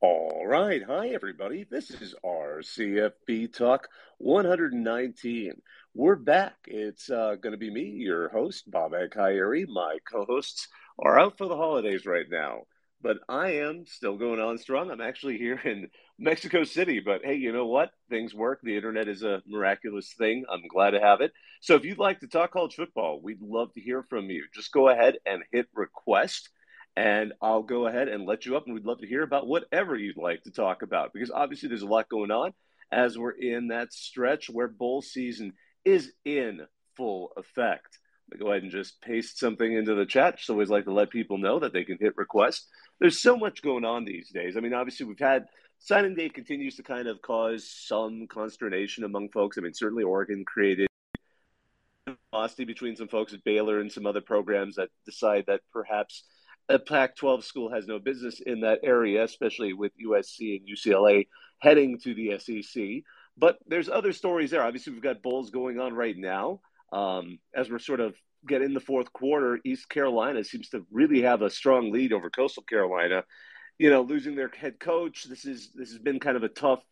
[0.00, 0.80] All right.
[0.86, 1.66] Hi, everybody.
[1.68, 3.88] This is RCFB Talk
[4.18, 5.60] 119.
[5.92, 6.54] We're back.
[6.68, 9.66] It's uh, going to be me, your host, Bob Kyrie.
[9.66, 10.68] My co hosts
[11.00, 12.60] are out for the holidays right now,
[13.02, 14.92] but I am still going on strong.
[14.92, 17.90] I'm actually here in Mexico City, but hey, you know what?
[18.08, 18.60] Things work.
[18.62, 20.44] The internet is a miraculous thing.
[20.48, 21.32] I'm glad to have it.
[21.60, 24.44] So if you'd like to talk college football, we'd love to hear from you.
[24.54, 26.50] Just go ahead and hit request
[26.98, 28.66] and I'll go ahead and let you up.
[28.66, 31.82] And we'd love to hear about whatever you'd like to talk about because obviously there's
[31.82, 32.52] a lot going on
[32.90, 35.52] as we're in that stretch where bowl season
[35.84, 36.66] is in
[36.96, 38.00] full effect.
[38.36, 40.40] Go ahead and just paste something into the chat.
[40.40, 42.66] So always like to let people know that they can hit request.
[42.98, 44.56] There's so much going on these days.
[44.56, 45.44] I mean, obviously we've had
[45.78, 49.56] signing day continues to kind of cause some consternation among folks.
[49.56, 50.88] I mean, certainly Oregon created
[52.08, 56.24] animosity between some folks at Baylor and some other programs that decide that perhaps
[56.68, 61.26] a Pac 12 school has no business in that area, especially with USC and UCLA
[61.58, 63.02] heading to the SEC.
[63.36, 64.62] But there's other stories there.
[64.62, 66.60] Obviously, we've got bowls going on right now.
[66.92, 68.14] Um, as we're sort of
[68.46, 72.30] getting in the fourth quarter, East Carolina seems to really have a strong lead over
[72.30, 73.24] Coastal Carolina.
[73.78, 75.24] You know, losing their head coach.
[75.24, 76.82] This is this has been kind of a tough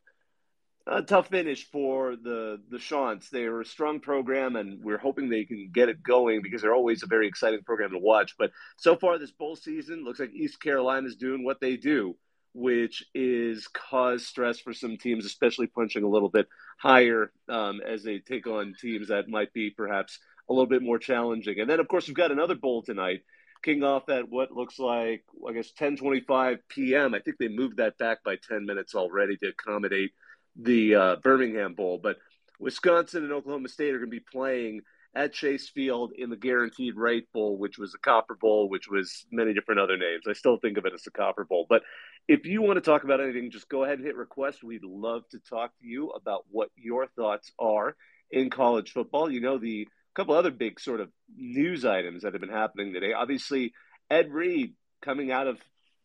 [0.86, 3.28] a tough finish for the the Chants.
[3.28, 6.74] They are a strong program, and we're hoping they can get it going because they're
[6.74, 8.36] always a very exciting program to watch.
[8.38, 12.16] But so far, this bowl season looks like East Carolina is doing what they do,
[12.54, 16.46] which is cause stress for some teams, especially punching a little bit
[16.78, 20.98] higher um, as they take on teams that might be perhaps a little bit more
[20.98, 21.58] challenging.
[21.58, 23.22] And then, of course, we've got another bowl tonight.
[23.62, 27.14] Kicking off at what looks like, I guess, 10:25 p.m.
[27.14, 30.12] I think they moved that back by 10 minutes already to accommodate
[30.60, 32.00] the uh, Birmingham Bowl.
[32.02, 32.16] But
[32.58, 34.82] Wisconsin and Oklahoma State are going to be playing
[35.14, 39.24] at Chase Field in the Guaranteed Rate Bowl, which was the Copper Bowl, which was
[39.32, 40.24] many different other names.
[40.28, 41.66] I still think of it as the Copper Bowl.
[41.68, 41.82] But
[42.28, 44.62] if you want to talk about anything, just go ahead and hit request.
[44.62, 47.96] We'd love to talk to you about what your thoughts are
[48.30, 49.30] in college football.
[49.30, 53.12] You know, the couple other big sort of news items that have been happening today.
[53.12, 53.74] Obviously,
[54.10, 55.58] Ed Reed coming out of,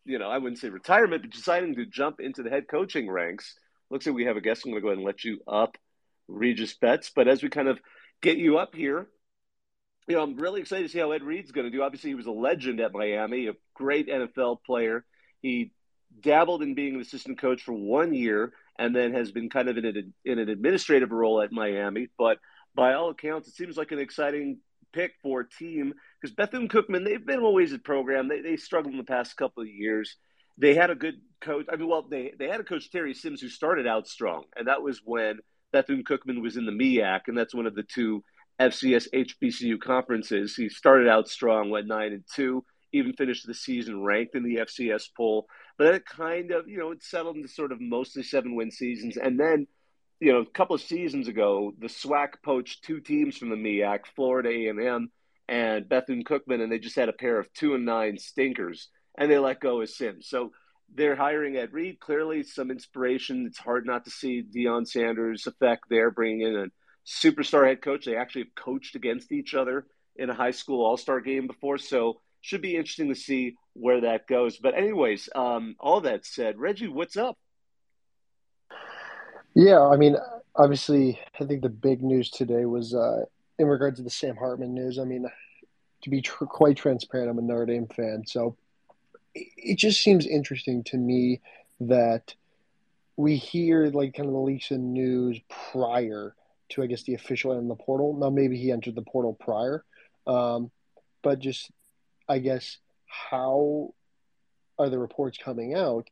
[0.06, 3.56] you know, I wouldn't say retirement, but deciding to jump into the head coaching ranks
[3.92, 4.66] looks like we have a guest.
[4.66, 5.78] I'm going to go ahead and let you up,
[6.28, 7.12] Regis Betts.
[7.14, 7.80] But as we kind of
[8.22, 9.08] get you up here,
[10.08, 11.84] you know, I'm really excited to see how Ed Reed's going to do.
[11.84, 15.06] Obviously, he was a legend at Miami, a great NFL player.
[15.42, 15.72] He
[16.20, 19.78] dabbled in being an assistant coach for one year and then has been kind of
[19.78, 22.08] in, a, in an administrative role at Miami.
[22.18, 22.40] But
[22.74, 24.60] by all accounts, it seems like an exciting
[24.94, 28.28] pick for a team because Bethune Cookman, they've been always a program.
[28.28, 30.18] They, they struggled in the past couple of years
[30.58, 31.66] they had a good coach.
[31.72, 34.68] I mean, well, they they had a coach Terry Sims who started out strong, and
[34.68, 35.40] that was when
[35.72, 38.24] Bethune Cookman was in the MEAC, and that's one of the two
[38.60, 40.56] FCS HBCU conferences.
[40.56, 42.64] He started out strong, went nine and two,
[42.94, 45.48] even finished the season ranked in the FCS poll.
[45.78, 48.72] But then it kind of, you know, it settled into sort of mostly seven win
[48.72, 49.68] seasons, and then.
[50.24, 54.02] You know, a couple of seasons ago, the SWAC poached two teams from the MEAC,
[54.16, 55.10] Florida A&M
[55.50, 59.30] and Bethune Cookman, and they just had a pair of two and nine stinkers and
[59.30, 60.28] they let go of Sims.
[60.28, 60.52] So
[60.94, 62.00] they're hiring Ed Reed.
[62.00, 63.46] Clearly, some inspiration.
[63.46, 66.66] It's hard not to see Deion Sanders' effect there, bringing in a
[67.06, 68.06] superstar head coach.
[68.06, 69.86] They actually have coached against each other
[70.16, 71.78] in a high school all star game before.
[71.78, 74.58] So should be interesting to see where that goes.
[74.58, 77.38] But anyways, um, all that said, Reggie, what's up?
[79.54, 80.18] Yeah, I mean,
[80.56, 83.26] obviously, I think the big news today was uh,
[83.60, 84.98] in regards to the Sam Hartman news.
[84.98, 85.26] I mean,
[86.04, 88.56] to be tr- quite transparent, I'm a Notre Dame fan, so
[89.34, 91.42] it just seems interesting to me
[91.80, 92.36] that
[93.16, 95.40] we hear like kind of the leaks in news
[95.72, 96.36] prior
[96.70, 98.14] to I guess the official end of the portal.
[98.14, 99.84] Now maybe he entered the portal prior,
[100.26, 100.72] um,
[101.22, 101.70] but just
[102.28, 103.94] I guess how
[104.80, 106.10] are the reports coming out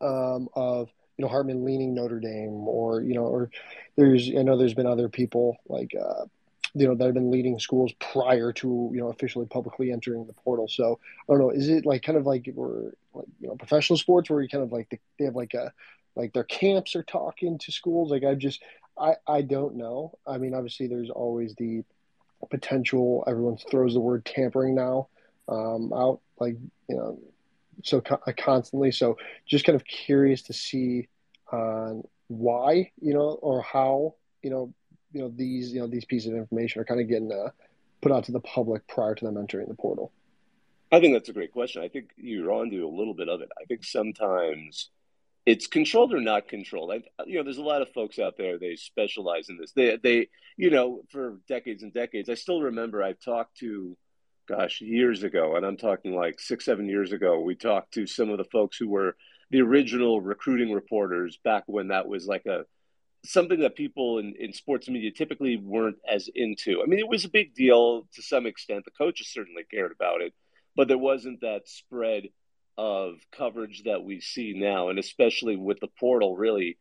[0.00, 3.50] um, of you know Hartman leaning Notre Dame or you know or
[3.96, 6.24] there's I know there's been other people like uh,
[6.74, 10.32] you know that have been leading schools prior to you know officially publicly entering the
[10.32, 10.68] portal.
[10.68, 10.98] So
[11.28, 11.50] I don't know.
[11.50, 14.64] Is it like kind of like we're like you know professional sports where you kind
[14.64, 14.88] of like
[15.18, 15.72] they have like a
[16.16, 18.10] like their camps are talking to schools?
[18.10, 18.62] Like I just
[18.98, 20.18] I I don't know.
[20.26, 21.82] I mean, obviously there's always the
[22.50, 23.24] potential.
[23.26, 25.08] Everyone throws the word tampering now
[25.48, 26.56] um, out like
[26.88, 27.18] you know
[27.82, 28.92] so co- constantly.
[28.92, 29.16] So
[29.46, 31.08] just kind of curious to see
[31.52, 34.72] on uh, why you know or how you know
[35.12, 37.50] you know these you know these pieces of information are kind of getting uh,
[38.00, 40.12] put out to the public prior to them entering the portal?
[40.92, 41.82] I think that's a great question.
[41.82, 43.48] I think you're on to a little bit of it.
[43.60, 44.90] I think sometimes
[45.46, 46.92] it's controlled or not controlled.
[46.92, 49.72] I, you know, there's a lot of folks out there they specialize in this.
[49.72, 52.28] They they you know for decades and decades.
[52.28, 53.96] I still remember I talked to,
[54.48, 57.40] gosh, years ago, and I'm talking like six seven years ago.
[57.40, 59.16] We talked to some of the folks who were
[59.50, 62.64] the original recruiting reporters back when that was like a
[63.24, 66.82] something that people in, in sports media typically weren't as into.
[66.82, 68.84] I mean, it was a big deal to some extent.
[68.84, 70.32] The coaches certainly cared about it,
[70.76, 72.24] but there wasn't that spread
[72.78, 76.78] of coverage that we see now, and especially with the portal really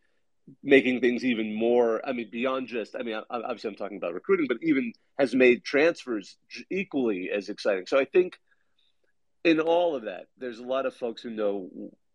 [0.63, 2.01] making things even more.
[2.07, 2.95] I mean, beyond just.
[2.95, 6.37] I mean, obviously, I'm talking about recruiting, but even has made transfers
[6.69, 7.85] equally as exciting.
[7.85, 8.37] So I think
[9.43, 11.69] in all of that, there's a lot of folks who know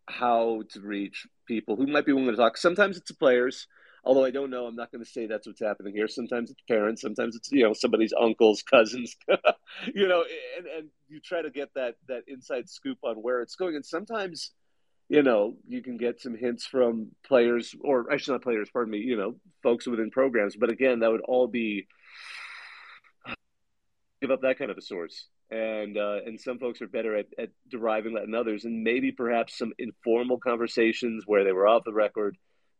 [0.07, 2.57] how to reach people who might be willing to talk.
[2.57, 3.67] Sometimes it's the players
[4.05, 6.07] although I don't know, I'm not going to say that's what's happening here.
[6.07, 9.15] Sometimes it's parents, sometimes it's you know somebody's uncles, cousins,
[9.93, 10.23] you know,
[10.57, 13.85] and and you try to get that that inside scoop on where it's going, and
[13.85, 14.51] sometimes.
[15.07, 18.97] You know, you can get some hints from players, or actually not players, pardon me.
[18.97, 21.85] You know, folks within programs, but again, that would all be
[24.19, 27.27] give up that kind of a source and uh, and some folks are better at,
[27.37, 31.83] at deriving that than others and maybe perhaps some informal conversations where they were off
[31.85, 32.35] the record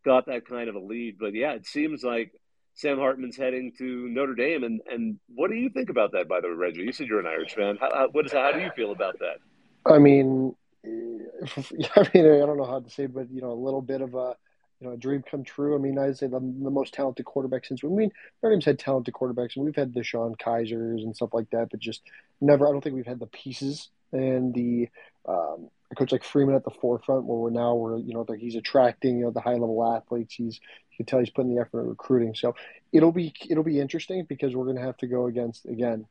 [0.06, 1.18] got that kind of a lead.
[1.20, 2.32] But yeah, it seems like
[2.76, 4.64] Sam Hartman's heading to Notre Dame.
[4.64, 6.84] And, and what do you think about that, by the way, Reggie?
[6.84, 7.78] You said you're an Irish fan.
[7.80, 9.38] How, how, what is, how do you feel about that?
[9.86, 10.56] I mean,
[10.86, 14.14] I mean, I don't know how to say, but you know, a little bit of
[14.14, 14.36] a
[14.80, 15.76] you know a dream come true.
[15.76, 18.12] I mean, I'd say the, the most talented quarterback since I mean
[18.44, 21.80] Notre Dame's had talented quarterbacks, and we've had DeShone Kaisers and stuff like that, but
[21.80, 22.02] just
[22.42, 22.68] never.
[22.68, 24.90] I don't think we've had the pieces and the
[25.28, 28.56] um, a coach like Freeman at the forefront, where we're now we're you know he's
[28.56, 30.36] attracting you know the high level athletes.
[30.36, 30.60] He's
[30.92, 32.36] you can tell he's putting the effort in recruiting.
[32.36, 32.56] So
[32.92, 36.06] it'll be it'll be interesting because we're going to have to go against again.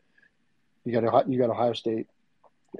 [0.84, 2.06] You got you got Ohio State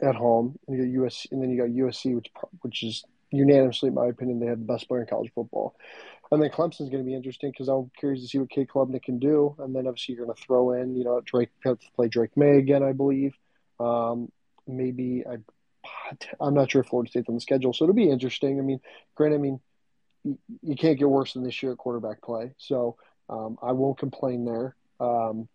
[0.03, 2.31] at home, and you got US, and then you got USC, which
[2.61, 5.75] which is unanimously, in my opinion, they have the best player in college football.
[6.31, 9.03] And then Clemson's going to be interesting because I'm curious to see what K Klubnik
[9.03, 9.55] can do.
[9.59, 12.37] And then obviously you're going to throw in, you know, Drake have to play Drake
[12.37, 13.35] Maye again, I believe.
[13.79, 14.33] Um,
[14.67, 15.37] maybe I
[16.41, 18.59] I'm not sure if Florida State's on the schedule, so it'll be interesting.
[18.59, 18.81] I mean,
[19.15, 19.61] granted, I mean,
[20.25, 22.97] you, can't get worse than this year at quarterback play, so
[23.29, 24.75] um, I won't complain there.
[25.01, 25.49] Um,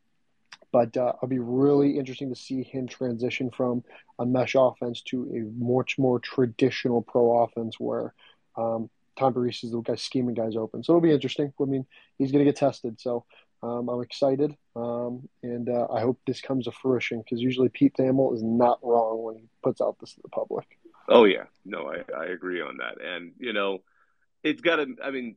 [0.71, 3.83] but uh, it'll be really interesting to see him transition from
[4.19, 8.13] a mesh offense to a much more traditional pro offense where
[8.55, 10.83] um, Tom Rees is the guy scheming guys open.
[10.83, 11.51] So it'll be interesting.
[11.59, 11.85] I mean,
[12.17, 12.99] he's going to get tested.
[13.01, 13.25] So
[13.61, 17.95] um, I'm excited, um, and uh, I hope this comes to fruition because usually Pete
[17.97, 20.65] Thamel is not wrong when he puts out this to the public.
[21.07, 23.79] Oh yeah, no, I, I agree on that, and you know,
[24.44, 24.95] it's got to.
[25.03, 25.35] I mean,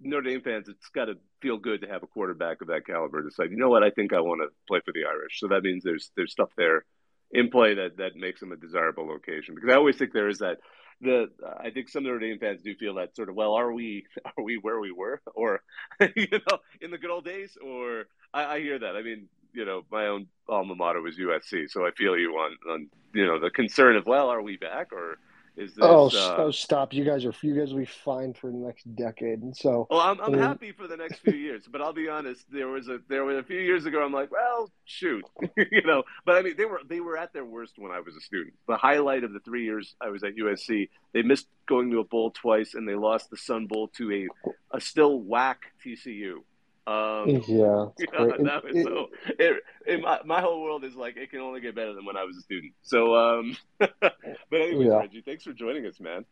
[0.00, 3.28] Notre Dame fans, it's got to feel good to have a quarterback of that caliber
[3.30, 5.40] say, you know what, I think I want to play for the Irish.
[5.40, 6.84] So that means there's there's stuff there
[7.30, 10.38] in play that that makes them a desirable location because I always think there is
[10.38, 10.58] that
[11.00, 14.06] the I think some Notre Dame fans do feel that sort of well are we
[14.24, 15.20] are we where we were?
[15.34, 15.62] Or
[16.16, 17.56] you know in the good old days?
[17.62, 18.96] Or I, I hear that.
[18.96, 22.56] I mean you know my own alma mater was USC so I feel you on
[22.68, 24.92] on you know the concern of well are we back?
[24.92, 25.18] Or
[25.56, 26.92] is this, oh, uh, oh, stop!
[26.92, 29.86] You guys are you guys will be fine for the next decade, and so.
[29.88, 32.44] Well, I'm, I'm I mean, happy for the next few years, but I'll be honest.
[32.50, 34.04] There was a there was a few years ago.
[34.04, 35.24] I'm like, well, shoot,
[35.56, 36.02] you know.
[36.26, 38.54] But I mean, they were they were at their worst when I was a student.
[38.66, 42.04] The highlight of the three years I was at USC, they missed going to a
[42.04, 46.38] bowl twice, and they lost the Sun Bowl to a a still whack TCU.
[46.86, 49.06] Um, yeah, you that was it, so.
[49.38, 52.16] It, it, my, my whole world is like it can only get better than when
[52.16, 52.74] I was a student.
[52.82, 54.14] So, um, but
[54.52, 54.98] anyway, yeah.
[54.98, 56.24] Reggie, thanks for joining us, man.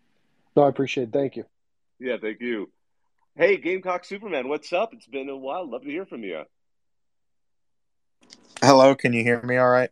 [0.55, 1.13] No, I appreciate it.
[1.13, 1.45] Thank you.
[1.99, 2.71] Yeah, thank you.
[3.35, 4.93] Hey, Gamecock Superman, what's up?
[4.93, 5.69] It's been a while.
[5.69, 6.43] Love to hear from you.
[8.61, 9.91] Hello, can you hear me all right?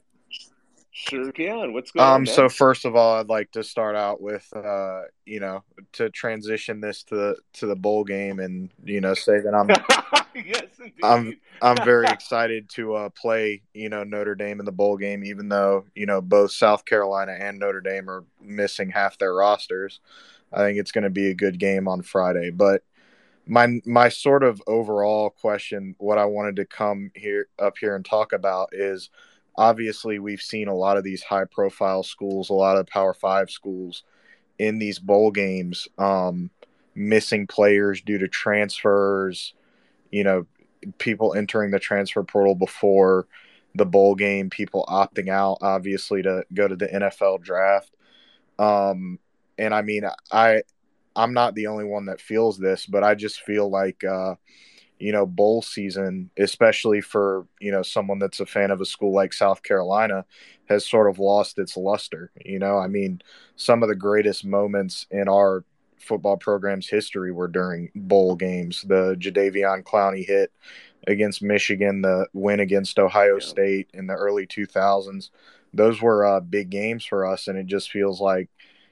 [1.08, 1.72] Sure can.
[1.72, 2.20] What's going um, on?
[2.20, 6.10] Um, so first of all, I'd like to start out with, uh, you know, to
[6.10, 9.68] transition this to the to the bowl game, and you know, say that I'm,
[10.44, 11.02] yes, indeed.
[11.02, 15.24] I'm, I'm very excited to uh, play, you know, Notre Dame in the bowl game,
[15.24, 20.00] even though you know both South Carolina and Notre Dame are missing half their rosters.
[20.52, 22.82] I think it's going to be a good game on Friday, but
[23.46, 28.04] my my sort of overall question, what I wanted to come here up here and
[28.04, 29.08] talk about is
[29.56, 33.50] obviously we've seen a lot of these high profile schools, a lot of Power Five
[33.50, 34.04] schools
[34.58, 36.50] in these bowl games, um,
[36.94, 39.54] missing players due to transfers.
[40.10, 40.46] You know,
[40.98, 43.26] people entering the transfer portal before
[43.74, 47.94] the bowl game, people opting out, obviously, to go to the NFL draft.
[48.58, 49.18] Um,
[49.58, 50.62] and I mean, I
[51.14, 54.36] I'm not the only one that feels this, but I just feel like uh,
[55.00, 59.12] you know, bowl season, especially for, you know, someone that's a fan of a school
[59.12, 60.24] like South Carolina,
[60.68, 62.30] has sort of lost its luster.
[62.44, 63.22] You know, I mean,
[63.56, 65.64] some of the greatest moments in our
[65.98, 68.82] football program's history were during bowl games.
[68.82, 70.52] The Jadeveon Clowney hit
[71.06, 73.46] against Michigan, the win against Ohio yeah.
[73.46, 75.30] State in the early 2000s.
[75.72, 78.48] Those were uh, big games for us, and it just feels like,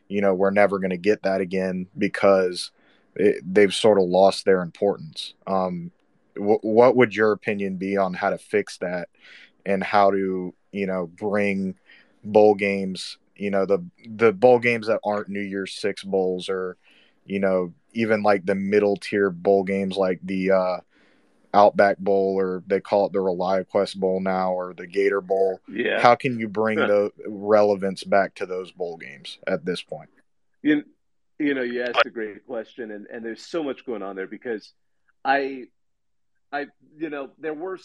[0.08, 2.70] you know we're never going to get that again because
[3.14, 5.34] it, they've sort of lost their importance.
[5.46, 5.92] Um,
[6.38, 9.08] w- what would your opinion be on how to fix that
[9.66, 11.74] and how to you know bring
[12.24, 16.76] bowl games you know the the bowl games that aren't New Year's Six bowls or
[17.24, 20.76] you know even like the middle tier bowl games like the uh,
[21.54, 25.60] Outback Bowl or they call it the ReliaQuest Bowl now or the Gator Bowl.
[25.68, 26.00] Yeah.
[26.00, 30.10] How can you bring the relevance back to those bowl games at this point?
[30.62, 30.84] You,
[31.38, 34.26] you know, you asked a great question, and, and there's so much going on there
[34.26, 34.72] because
[35.24, 35.64] I,
[36.52, 37.78] I, you know, there were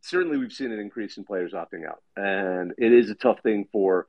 [0.00, 3.66] certainly we've seen an increase in players opting out, and it is a tough thing
[3.70, 4.06] for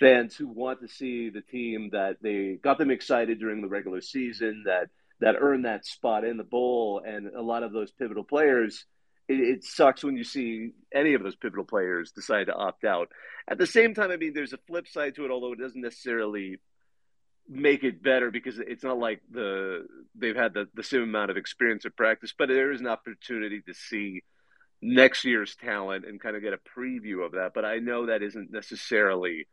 [0.00, 4.00] fans who want to see the team that they got them excited during the regular
[4.00, 4.88] season that
[5.20, 8.86] that earned that spot in the bowl, and a lot of those pivotal players.
[9.28, 13.08] It, it, sucks when you see any of those pivotal players decide to opt out.
[13.48, 15.80] At the same time, I mean, there's a flip side to it, although it doesn't
[15.80, 16.58] necessarily
[17.48, 21.36] make it better because it's not like the they've had the, the same amount of
[21.36, 24.22] experience or practice, but there is an opportunity to see
[24.80, 27.52] next year's talent and kind of get a preview of that.
[27.54, 29.46] But I know that isn't necessarily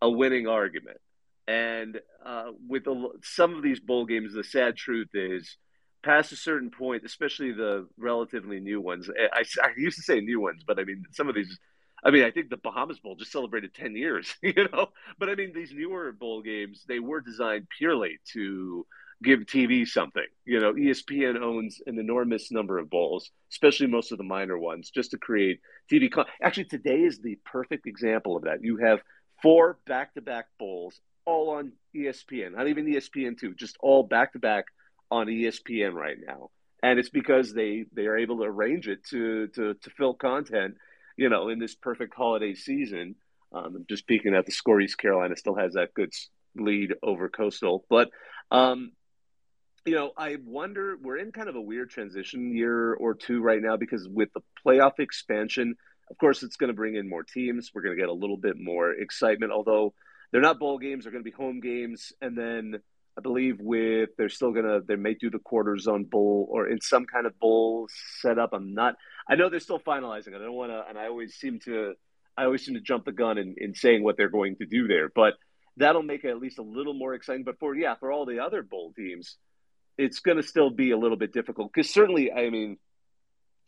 [0.00, 0.98] a winning argument.
[1.48, 2.84] And uh, with
[3.22, 5.56] some of these bowl games, the sad truth is,
[6.02, 9.08] past a certain point, especially the relatively new ones.
[9.32, 11.58] I, I, used to say new ones, but I mean some of these.
[12.04, 14.88] I mean, I think the Bahamas Bowl just celebrated ten years, you know.
[15.18, 18.86] But I mean, these newer bowl games, they were designed purely to
[19.22, 20.26] give TV something.
[20.44, 24.90] You know, ESPN owns an enormous number of bowls, especially most of the minor ones,
[24.90, 25.60] just to create
[25.90, 26.10] TV.
[26.10, 28.62] Con- Actually, today is the perfect example of that.
[28.62, 29.00] You have
[29.42, 34.66] four back-to-back bowls all on ESPN, not even ESPN two, just all back to back
[35.10, 36.50] on ESPN right now.
[36.82, 40.76] And it's because they they are able to arrange it to to to fill content,
[41.16, 43.16] you know, in this perfect holiday season.
[43.52, 46.12] Um, just peeking at the score, East Carolina still has that good
[46.56, 48.10] lead over Coastal, but
[48.50, 48.92] um,
[49.86, 53.62] you know, I wonder we're in kind of a weird transition year or two right
[53.62, 55.76] now because with the playoff expansion,
[56.10, 57.70] of course, it's going to bring in more teams.
[57.72, 59.94] We're going to get a little bit more excitement, although
[60.32, 62.80] they're not bowl games; they're going to be home games, and then
[63.18, 66.80] I believe with they're still gonna they may do the quarter zone bowl or in
[66.80, 67.88] some kind of bowl
[68.20, 68.50] setup.
[68.52, 68.96] I'm not.
[69.28, 70.34] I know they're still finalizing.
[70.34, 71.94] I don't want to, and I always seem to
[72.36, 74.86] I always seem to jump the gun in, in saying what they're going to do
[74.86, 75.34] there, but
[75.78, 77.44] that'll make it at least a little more exciting.
[77.44, 79.36] But for yeah, for all the other bowl teams,
[79.96, 82.76] it's going to still be a little bit difficult because certainly, I mean,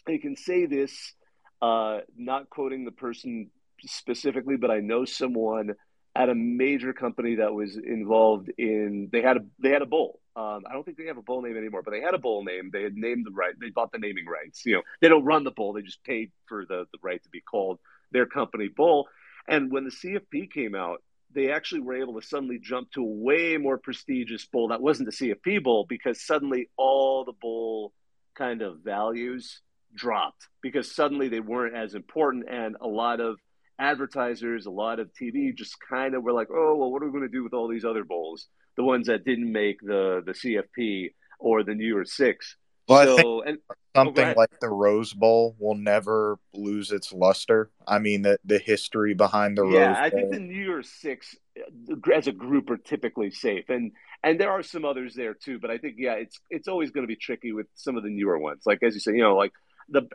[0.06, 1.14] I can say this,
[1.62, 3.50] uh, not quoting the person
[3.86, 5.74] specifically, but I know someone
[6.18, 10.20] at a major company that was involved in they had a they had a bowl.
[10.34, 12.44] Um, I don't think they have a bowl name anymore, but they had a bowl
[12.44, 12.70] name.
[12.72, 13.54] They had named the right.
[13.58, 14.66] They bought the naming rights.
[14.66, 15.72] You know, they don't run the bowl.
[15.72, 17.78] They just paid for the the right to be called
[18.10, 19.08] their company bowl.
[19.46, 23.06] And when the CFP came out, they actually were able to suddenly jump to a
[23.06, 27.92] way more prestigious bowl that wasn't the CFP bowl because suddenly all the bowl
[28.34, 29.60] kind of values
[29.94, 33.38] dropped because suddenly they weren't as important and a lot of
[33.78, 37.12] advertisers, a lot of TV just kind of were like, oh, well, what are we
[37.12, 38.48] going to do with all these other bowls?
[38.76, 42.56] The ones that didn't make the, the CFP or the New Year's Six.
[42.88, 43.58] Well, so, and,
[43.94, 47.70] something oh, like the Rose Bowl will never lose its luster.
[47.86, 49.94] I mean, the, the history behind the yeah, Rose Bowl.
[49.94, 53.68] Yeah, I think the New Year's Six uh, as a group are typically safe.
[53.68, 53.92] And
[54.24, 57.04] and there are some others there too, but I think yeah, it's it's always going
[57.04, 58.62] to be tricky with some of the newer ones.
[58.64, 59.52] Like as you say, you know, like
[59.90, 60.08] the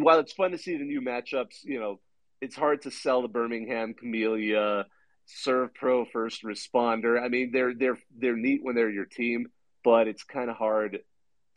[0.00, 2.00] while it's fun to see the new matchups, you know,
[2.40, 4.86] it's hard to sell the Birmingham Camellia,
[5.44, 7.22] SERVPRO First Responder.
[7.22, 9.48] I mean, they're they're they're neat when they're your team,
[9.84, 11.00] but it's kind of hard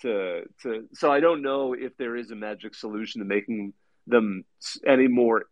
[0.01, 0.87] to to.
[0.93, 3.73] So I don't know if there is a magic solution to making
[4.07, 4.45] them
[4.85, 5.45] any more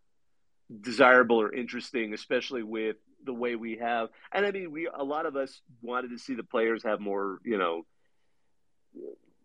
[0.82, 4.10] desirable or interesting, especially with the way we have.
[4.32, 7.40] And I mean, we a lot of us wanted to see the players have more,
[7.44, 7.86] you know,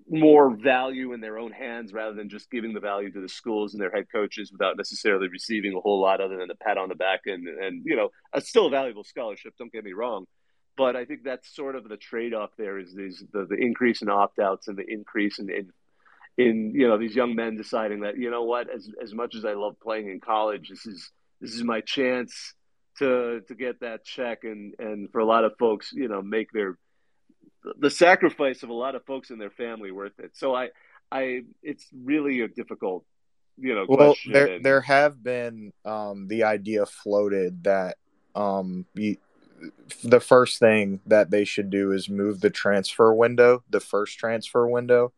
[0.08, 3.74] more value in their own hands rather than just giving the value to the schools
[3.74, 6.88] and their head coaches without necessarily receiving a whole lot other than a pat on
[6.88, 10.26] the back and and you know a still a valuable scholarship don't get me wrong.
[10.76, 14.08] But i think that's sort of the trade-off there is these the, the increase in
[14.08, 15.72] opt-outs and the increase in, in
[16.38, 19.44] in you know these young men deciding that you know what as as much as
[19.44, 21.10] i love playing in college this is
[21.40, 22.54] this is my chance
[22.98, 26.52] to to get that check and and for a lot of folks you know make
[26.52, 26.78] their
[27.78, 30.32] the sacrifice of a lot of folks in their family worth it.
[30.34, 30.70] So I,
[31.10, 33.04] I, it's really a difficult,
[33.58, 33.86] you know.
[33.88, 37.96] Well, there there have been um, the idea floated that
[38.34, 39.16] um, you,
[40.04, 44.66] the first thing that they should do is move the transfer window, the first transfer
[44.66, 45.12] window,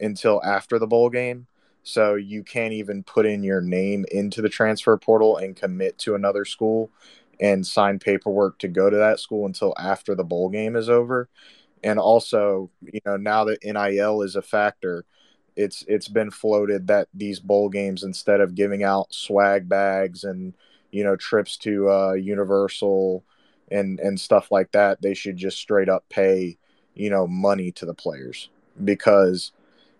[0.00, 1.46] until after the bowl game.
[1.82, 6.16] So you can't even put in your name into the transfer portal and commit to
[6.16, 6.90] another school
[7.38, 11.28] and sign paperwork to go to that school until after the bowl game is over.
[11.86, 15.04] And also, you know, now that NIL is a factor,
[15.54, 20.52] it's it's been floated that these bowl games instead of giving out swag bags and
[20.90, 23.24] you know trips to uh, Universal
[23.70, 26.58] and and stuff like that, they should just straight up pay
[26.94, 28.50] you know money to the players.
[28.82, 29.52] Because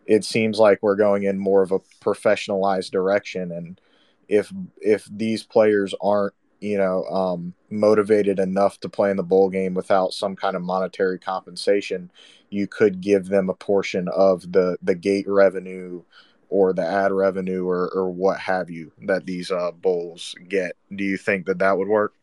[0.06, 3.80] it seems like we're going in more of a professionalized direction and
[4.28, 9.48] if if these players aren't you know um, motivated enough to play in the bowl
[9.48, 12.10] game without some kind of monetary compensation
[12.50, 16.02] you could give them a portion of the the gate revenue
[16.48, 21.04] or the ad revenue or, or what have you that these uh, bowls get do
[21.04, 22.14] you think that that would work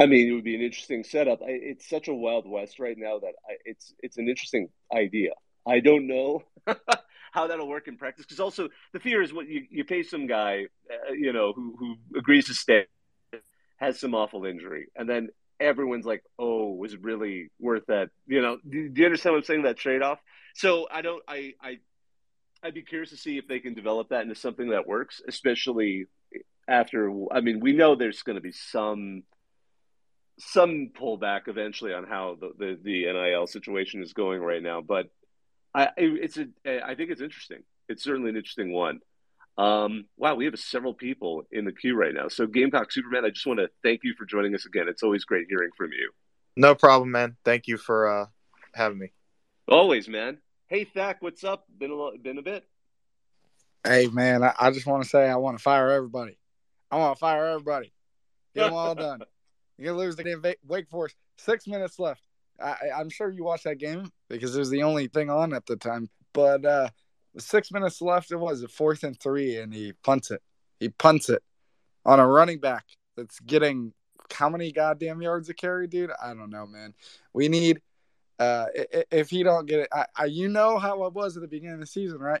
[0.00, 1.40] I mean, it would be an interesting setup.
[1.42, 3.32] It's such a wild west right now that
[3.64, 5.30] it's it's an interesting idea.
[5.66, 6.44] I don't know
[7.32, 10.26] how that'll work in practice because also the fear is what you, you pay some
[10.26, 12.86] guy, uh, you know, who who agrees to stay,
[13.78, 18.42] has some awful injury, and then everyone's like, "Oh, was it really worth that?" You
[18.42, 19.62] know, do, do you understand what I'm saying?
[19.62, 20.20] That trade off.
[20.54, 21.22] So I don't.
[21.26, 21.78] I I
[22.62, 26.06] I'd be curious to see if they can develop that into something that works, especially
[26.66, 27.10] after.
[27.32, 29.22] I mean, we know there's going to be some
[30.38, 34.80] some pullback eventually on how the, the, the NIL situation is going right now.
[34.80, 35.08] But
[35.74, 37.62] I it's a I think it's interesting.
[37.88, 39.00] It's certainly an interesting one.
[39.58, 42.28] Um, wow, we have several people in the queue right now.
[42.28, 44.86] So Gamecock Superman, I just want to thank you for joining us again.
[44.88, 46.12] It's always great hearing from you.
[46.56, 47.36] No problem, man.
[47.44, 48.26] Thank you for uh,
[48.72, 49.12] having me.
[49.66, 50.38] Always, man.
[50.68, 51.64] Hey, Thack, what's up?
[51.76, 52.64] Been a been a bit.
[53.84, 56.38] Hey, man, I, I just want to say I want to fire everybody.
[56.90, 57.92] I want to fire everybody.
[58.54, 59.22] Get them all done.
[59.78, 60.42] You're gonna lose the game.
[60.66, 61.16] Wake Forest.
[61.36, 62.22] Six minutes left.
[62.60, 65.54] I, I, am sure you watched that game because it was the only thing on
[65.54, 66.08] at the time.
[66.32, 66.88] But uh,
[67.36, 68.32] six minutes left.
[68.32, 70.42] It was a fourth and three, and he punts it.
[70.80, 71.42] He punts it
[72.04, 72.84] on a running back
[73.16, 73.92] that's getting
[74.32, 76.10] how many goddamn yards a carry, dude?
[76.22, 76.94] I don't know, man.
[77.32, 77.80] We need.
[78.38, 78.66] Uh,
[79.10, 81.74] if he don't get it, I, I, you know how it was at the beginning
[81.74, 82.40] of the season, right?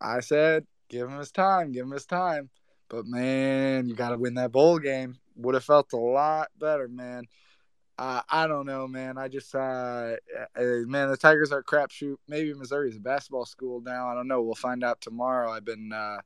[0.00, 2.48] I said, give him his time, give him his time.
[2.88, 6.88] But man, you got to win that bowl game would have felt a lot better,
[6.88, 7.24] man.
[7.96, 9.18] Uh, I don't know, man.
[9.18, 12.16] I just, uh, uh man, the Tigers are crapshoot.
[12.28, 14.08] Maybe Missouri is a basketball school now.
[14.08, 14.42] I don't know.
[14.42, 15.52] We'll find out tomorrow.
[15.52, 16.18] I've been, uh,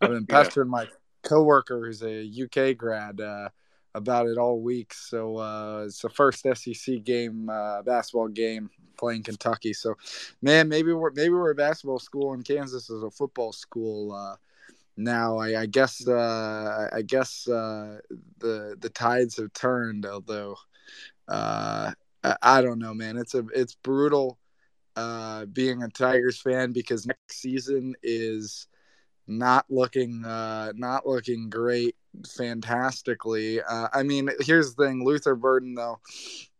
[0.00, 0.72] I've been pestering yeah.
[0.72, 0.88] my
[1.22, 3.48] coworker who's a UK grad uh,
[3.94, 4.92] about it all week.
[4.92, 9.72] So uh, it's the first SEC game, uh, basketball game playing Kentucky.
[9.72, 9.94] So,
[10.42, 14.12] man, maybe we're maybe we're a basketball school and Kansas is a football school.
[14.12, 14.36] Uh,
[14.96, 17.98] now I, I guess uh, I guess uh,
[18.38, 20.06] the the tides have turned.
[20.06, 20.56] Although
[21.28, 21.92] uh,
[22.42, 23.16] I, don't know, man.
[23.16, 24.38] It's a it's brutal
[24.96, 28.66] uh, being a Tigers fan because next season is
[29.26, 31.96] not looking uh, not looking great
[32.36, 33.60] fantastically.
[33.60, 36.00] Uh, I mean, here's the thing: Luther Burden, though.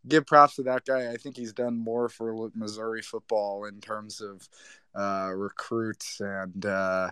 [0.07, 1.11] Give props to that guy.
[1.11, 4.47] I think he's done more for Missouri football in terms of
[4.95, 7.09] uh, recruits and uh,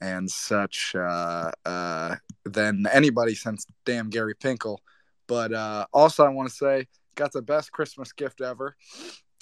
[0.00, 4.78] and such uh, uh, than anybody since damn Gary Pinkel.
[5.26, 8.76] But uh, also, I want to say, got the best Christmas gift ever.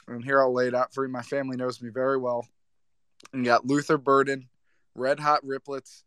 [0.09, 1.13] And here I'll lay it out for you.
[1.13, 2.47] My family knows me very well.
[3.33, 4.49] And got Luther Burden,
[4.95, 6.03] Red Hot Riplets.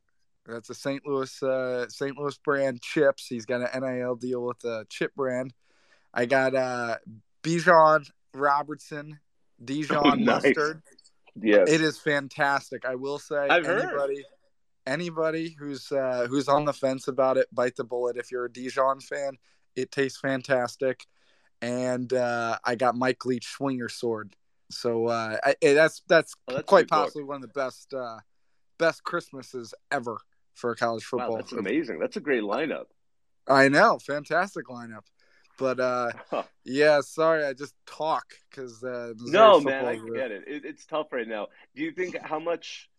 [0.45, 1.05] That's a St.
[1.05, 2.17] Louis uh, St.
[2.17, 3.27] Louis brand chips.
[3.27, 5.53] He's got an NIL deal with the chip brand.
[6.13, 6.97] I got uh,
[7.43, 9.19] Bijan Robertson,
[9.63, 10.43] Dijon oh, nice.
[10.43, 10.81] mustard.
[11.35, 12.85] Yes, it is fantastic.
[12.85, 14.25] I will say, I've anybody, heard
[14.87, 18.17] anybody who's uh, who's on the fence about it, bite the bullet.
[18.17, 19.37] If you're a Dijon fan,
[19.77, 21.05] it tastes fantastic.
[21.61, 24.35] And uh, I got Mike Leach Swing Your Sword,
[24.69, 27.29] so uh, I, eh, that's that's, oh, that's quite possibly book.
[27.29, 28.19] one of the best uh,
[28.77, 30.17] best Christmases ever
[30.53, 31.31] for college football.
[31.31, 31.99] Wow, that's amazing.
[31.99, 32.85] That's a great lineup.
[33.47, 35.05] I know, fantastic lineup.
[35.57, 36.43] But uh, huh.
[36.63, 40.43] yeah, sorry, I just talk because uh, no, man, I get it.
[40.47, 40.65] it.
[40.65, 41.47] It's tough right now.
[41.75, 42.89] Do you think how much?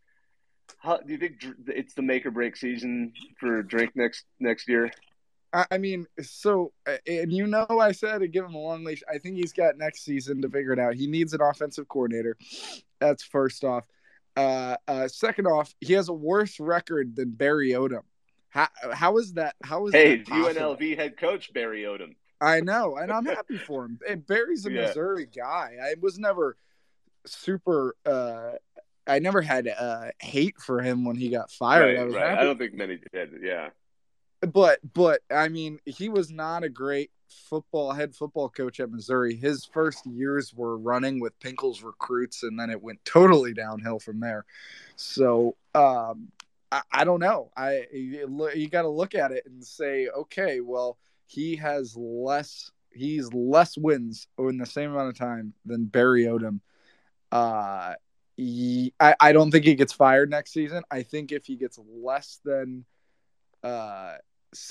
[0.79, 4.91] How do you think it's the make or break season for Drink next next year?
[5.53, 6.73] I mean, so
[7.07, 9.03] and you know, I said to give him a long leash.
[9.13, 10.95] I think he's got next season to figure it out.
[10.95, 12.37] He needs an offensive coordinator.
[13.01, 13.87] That's first off.
[14.37, 18.03] Uh, uh, second off, he has a worse record than Barry Odom.
[18.51, 19.57] How how is that?
[19.63, 22.15] How is hey that UNLV head coach Barry Odom?
[22.41, 23.99] I know, and I'm happy for him.
[24.09, 24.83] And Barry's a yeah.
[24.83, 25.77] Missouri guy.
[25.83, 26.57] I was never
[27.27, 28.53] super uh,
[29.09, 31.97] I never had uh, hate for him when he got fired.
[31.97, 32.39] Right, I was right.
[32.39, 33.31] I don't think many did.
[33.43, 33.71] Yeah.
[34.41, 39.35] But but I mean, he was not a great football head football coach at Missouri.
[39.35, 44.21] His first years were running with Pinkel's recruits, and then it went totally downhill from
[44.21, 44.45] there.
[44.97, 46.29] So um,
[46.71, 47.51] I, I don't know.
[47.57, 52.71] I you, you got to look at it and say, okay, well, he has less
[52.93, 56.61] he's less wins in the same amount of time than Barry Odom.
[57.31, 57.95] Uh,
[58.37, 60.83] he, I, I don't think he gets fired next season.
[60.91, 62.85] I think if he gets less than
[63.63, 64.15] uh,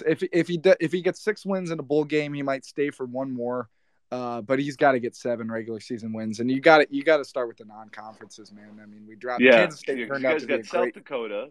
[0.06, 2.90] if if he if he gets six wins in a bowl game, he might stay
[2.90, 3.70] for one more.
[4.10, 7.04] Uh, but he's got to get seven regular season wins, and you got to you
[7.04, 8.80] got to start with the non conferences, man.
[8.82, 9.58] I mean, we dropped yeah.
[9.58, 10.94] Kansas State you turned guys got South great.
[10.94, 11.50] Dakota,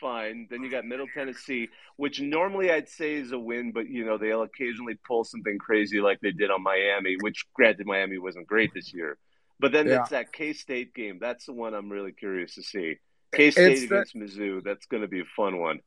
[0.00, 0.46] fine.
[0.48, 4.18] Then you got Middle Tennessee, which normally I'd say is a win, but you know
[4.18, 7.16] they'll occasionally pull something crazy like they did on Miami.
[7.20, 9.18] Which, granted, Miami wasn't great this year.
[9.58, 10.02] But then Yeah.
[10.02, 11.18] it's that K State game.
[11.20, 12.98] That's the one I'm really curious to see.
[13.34, 14.62] K State It's the- against Mizzou.
[14.62, 15.80] That's going to be a fun one.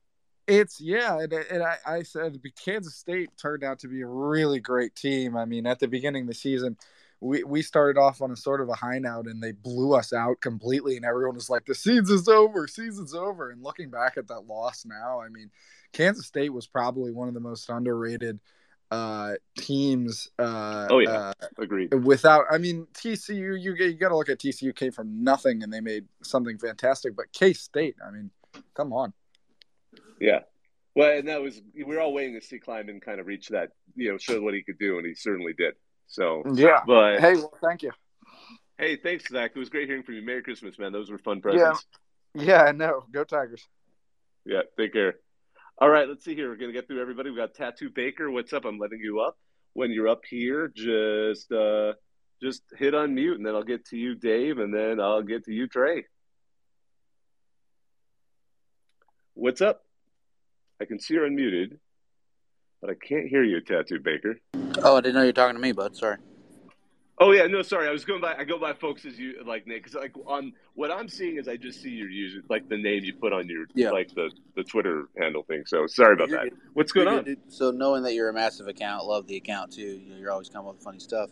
[0.48, 4.60] It's yeah, and, and I, I said Kansas State turned out to be a really
[4.60, 5.38] great team.
[5.38, 6.78] I mean, at the beginning of the season,
[7.22, 10.12] we we started off on a sort of a high note, and they blew us
[10.12, 14.28] out completely, and everyone was like, "The season's over, season's over." And looking back at
[14.28, 15.50] that loss now, I mean,
[15.94, 18.40] Kansas State was probably one of the most underrated
[18.92, 20.30] uh, teams.
[20.38, 21.10] Uh, Oh, yeah.
[21.10, 21.94] uh, Agreed.
[22.04, 25.72] without i mean tcu you, you got to look at tcu came from nothing and
[25.74, 28.30] they made something fantastic but k-state i mean
[28.76, 29.14] come on
[30.24, 30.40] Yeah.
[30.96, 33.72] Well, and that was we were all waiting to see Klieman kind of reach that,
[33.96, 35.74] you know, show what he could do, and he certainly did.
[36.08, 37.92] So, yeah but hey well thank you
[38.78, 39.52] hey, thanks, Zach.
[39.56, 40.22] It was great hearing from you.
[40.22, 40.92] Merry Christmas, man.
[40.92, 41.86] Those were fun presents.
[42.36, 43.68] yeah i know go tigers
[44.46, 45.16] Yeah, take care.
[45.80, 46.50] All right, let's see here.
[46.50, 47.30] We're gonna get through everybody.
[47.32, 48.30] We got Tattoo Baker.
[48.30, 48.66] What's up?
[48.66, 49.38] I'm letting you up.
[49.74, 51.94] When you're up here, just uh
[52.42, 55.54] just hit unmute and then I'll get to you, Dave, and then I'll get to
[55.54, 56.06] you, Trey.
[59.34, 59.82] What's up?
[60.84, 61.78] I can see you're unmuted,
[62.82, 64.38] but I can't hear you, Tattoo Baker.
[64.84, 65.96] Oh, I didn't know you were talking to me, bud.
[65.96, 66.18] Sorry.
[67.26, 67.88] Oh yeah, no, sorry.
[67.88, 68.36] I was going by.
[68.38, 71.48] I go by folks as you like Nick, because like on what I'm seeing is
[71.48, 73.92] I just see your user, like the name you put on your Yeah.
[73.92, 75.64] like the the Twitter handle thing.
[75.66, 76.50] So sorry about You're that.
[76.50, 76.60] good.
[76.74, 77.24] What's going You're on?
[77.24, 77.40] good.
[77.48, 80.02] So knowing that you're a massive account, love the account too.
[80.04, 81.30] You know, you're always coming up with funny stuff.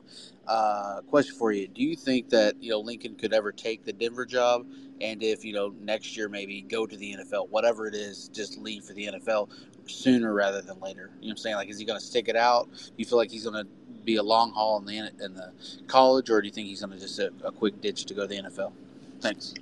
[0.48, 3.92] Uh, question for you: Do you think that you know Lincoln could ever take the
[3.92, 4.66] Denver job,
[5.02, 8.58] and if you know next year maybe go to the NFL, whatever it is, just
[8.58, 9.50] leave for the NFL
[9.88, 11.10] sooner rather than later?
[11.20, 11.56] You know what I'm saying?
[11.58, 12.72] Like, is he going to stick it out?
[12.72, 13.70] Do you feel like he's going to
[14.06, 15.52] be a long haul in the in the
[15.88, 18.22] college, or do you think he's going to just a, a quick ditch to go
[18.22, 18.72] to the NFL?
[19.20, 19.54] Thanks.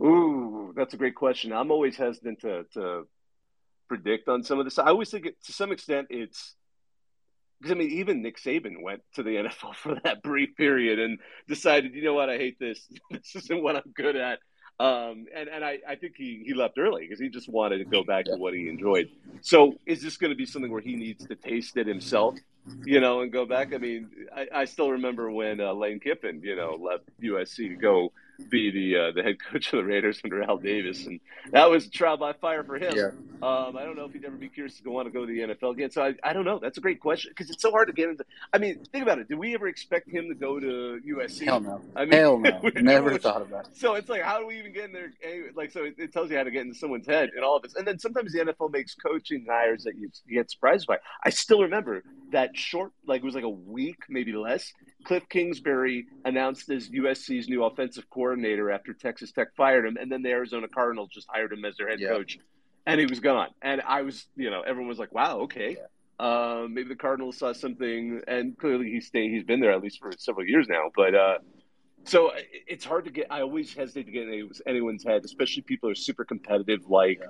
[0.00, 1.52] Ooh, that's a great question.
[1.52, 3.06] I'm always hesitant to to
[3.88, 4.78] predict on some of this.
[4.78, 6.54] I always think it, to some extent it's
[7.60, 11.18] because I mean even Nick Saban went to the NFL for that brief period and
[11.48, 12.86] decided, you know what, I hate this.
[13.10, 14.38] This isn't what I'm good at.
[14.78, 17.84] Um, and and I, I think he, he left early because he just wanted to
[17.84, 19.08] go back to what he enjoyed.
[19.40, 22.34] So is this going to be something where he needs to taste it himself,
[22.84, 23.72] you know, and go back?
[23.74, 27.76] I mean, I, I still remember when uh, Lane Kiffin, you know, left USC to
[27.76, 28.12] go
[28.50, 31.20] be the uh, the head coach of the Raiders under Al Davis, and
[31.52, 32.94] that was trial by fire for him.
[32.94, 33.10] Yeah.
[33.42, 35.32] Um, I don't know if he'd ever be curious to go want to go to
[35.32, 35.90] the NFL again.
[35.90, 36.58] So I, I don't know.
[36.58, 38.24] That's a great question because it's so hard to get into.
[38.52, 39.28] I mean, think about it.
[39.28, 41.44] Did we ever expect him to go to USC?
[41.44, 41.80] Hell no.
[41.94, 42.60] I mean, Hell no.
[42.76, 43.76] Never thought about it.
[43.76, 45.12] So it's like, how do we even get in there?
[45.22, 47.56] Anyway, Like, so it, it tells you how to get into someone's head and all
[47.56, 47.74] of this.
[47.74, 50.98] And then sometimes the NFL makes coaching hires that you, you get surprised by.
[51.24, 54.72] I still remember that short, like it was like a week, maybe less.
[55.06, 60.22] Kliff Kingsbury announced as USC's new offensive coordinator after Texas Tech fired him, and then
[60.22, 62.08] the Arizona Cardinals just hired him as their head Yeah.
[62.08, 62.38] coach,
[62.86, 63.48] and he was gone.
[63.62, 65.76] And I was, you know, everyone was like, "Wow, okay."
[66.18, 69.30] Um, maybe the Cardinals saw something, and clearly he stayed.
[69.30, 70.90] He's been there at least for several years now.
[70.96, 71.38] But uh,
[72.04, 72.32] so
[72.66, 73.26] it's hard to get.
[73.30, 77.20] I always hesitate to get in anyone's head, especially people who are super competitive, like
[77.20, 77.26] Yeah.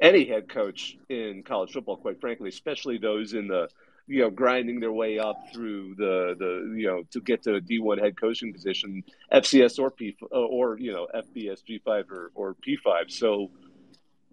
[0.00, 1.96] any head coach in college football.
[1.96, 3.68] Quite frankly, especially those in the
[4.06, 7.60] you know grinding their way up through the the you know to get to a
[7.60, 12.10] D one head coaching position, FCS or P uh, or you know FBS G five
[12.10, 13.10] or or P five.
[13.10, 13.50] So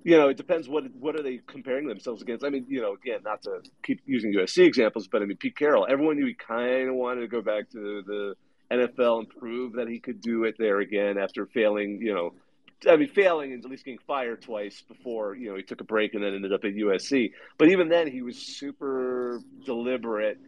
[0.03, 2.45] you know, it depends what what are they comparing themselves against.
[2.45, 5.57] I mean, you know, again, not to keep using USC examples, but I mean, Pete
[5.57, 5.85] Carroll.
[5.89, 8.35] Everyone knew he kind of wanted to go back to the
[8.71, 12.01] NFL and prove that he could do it there again after failing.
[12.01, 12.33] You know,
[12.87, 15.85] I mean, failing and at least getting fired twice before you know he took a
[15.85, 17.31] break and then ended up at USC.
[17.57, 20.39] But even then, he was super deliberate.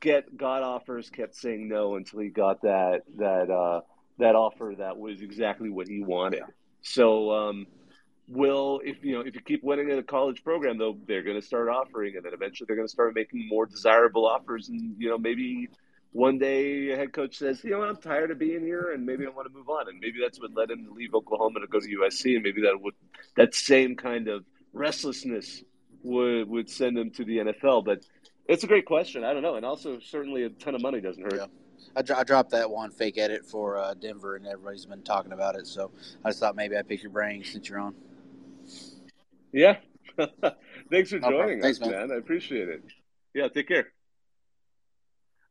[0.00, 3.80] Get got offers, kept saying no until he got that that uh,
[4.18, 6.42] that offer that was exactly what he wanted.
[6.82, 7.30] So.
[7.32, 7.66] um
[8.28, 11.40] will if you know if you keep winning in a college program though they're going
[11.40, 14.96] to start offering and then eventually they're going to start making more desirable offers and
[14.98, 15.68] you know maybe
[16.16, 19.26] one day a head coach says you know i'm tired of being here and maybe
[19.26, 21.66] i want to move on and maybe that's what led him to leave oklahoma to
[21.66, 22.94] go to usc and maybe that would
[23.36, 25.62] that same kind of restlessness
[26.02, 28.00] would would send him to the nfl but
[28.46, 31.22] it's a great question i don't know and also certainly a ton of money doesn't
[31.22, 31.46] hurt Yeah.
[31.94, 35.32] I, dro- I dropped that one fake edit for uh, Denver, and everybody's been talking
[35.32, 35.66] about it.
[35.66, 35.90] So
[36.24, 37.94] I just thought maybe I'd pick your brain since you're on.
[39.52, 39.76] Yeah.
[40.90, 42.08] Thanks for No joining Thanks, us, man.
[42.08, 42.12] man.
[42.12, 42.82] I appreciate it.
[43.34, 43.92] Yeah, take care.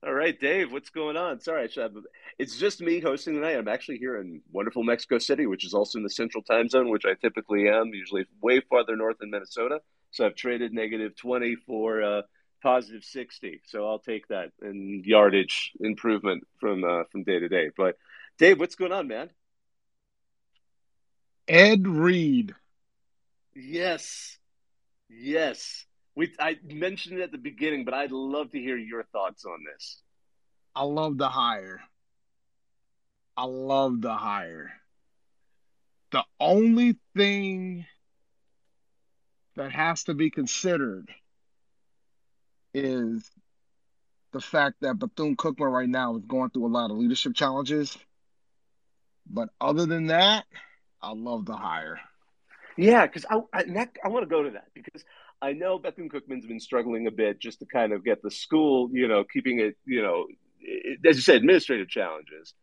[0.05, 1.39] All right, Dave, what's going on?
[1.39, 1.95] Sorry, have,
[2.37, 3.57] it's just me hosting tonight.
[3.57, 6.89] I'm actually here in wonderful Mexico City, which is also in the central time zone,
[6.91, 9.81] which I typically am, usually way farther north in Minnesota.
[10.11, 12.21] So I've traded negative 20 for uh,
[12.61, 13.61] positive 60.
[13.65, 17.71] So I'll take that and yardage improvement from uh, from day to day.
[17.75, 17.97] But
[18.37, 19.31] Dave, what's going on, man?
[21.47, 22.53] Ed Reed.
[23.55, 24.37] Yes.
[25.09, 25.85] Yes.
[26.15, 29.63] We I mentioned it at the beginning, but I'd love to hear your thoughts on
[29.65, 30.01] this.
[30.75, 31.81] I love the hire.
[33.37, 34.71] I love the hire.
[36.11, 37.85] The only thing
[39.55, 41.09] that has to be considered
[42.73, 43.29] is
[44.31, 47.97] the fact that Bethune Cookman right now is going through a lot of leadership challenges.
[49.29, 50.45] But other than that,
[51.01, 51.99] I love the hire.
[52.77, 55.03] Yeah, because I I, I want to go to that because
[55.41, 58.89] I know Bethune Cookman's been struggling a bit just to kind of get the school,
[58.91, 60.25] you know, keeping it, you know,
[61.07, 62.53] as you said, administrative challenges.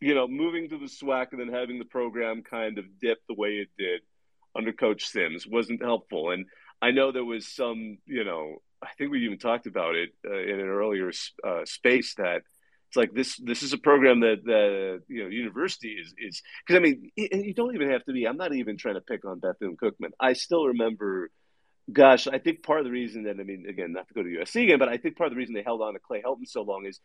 [0.00, 3.34] You know, moving to the SWAC and then having the program kind of dip the
[3.34, 4.00] way it did
[4.56, 6.30] under Coach Sims wasn't helpful.
[6.30, 6.46] And
[6.80, 10.42] I know there was some, you know, I think we even talked about it uh,
[10.42, 11.12] in an earlier
[11.46, 12.42] uh, space that
[12.88, 16.78] it's like this this is a program that the you know university is is because
[16.78, 18.26] I mean you don't even have to be.
[18.26, 20.10] I'm not even trying to pick on Bethune Cookman.
[20.20, 21.30] I still remember
[21.90, 24.28] Gosh, I think part of the reason that I mean, again, not to go to
[24.28, 26.46] USC again, but I think part of the reason they held on to Clay Helton
[26.46, 27.00] so long is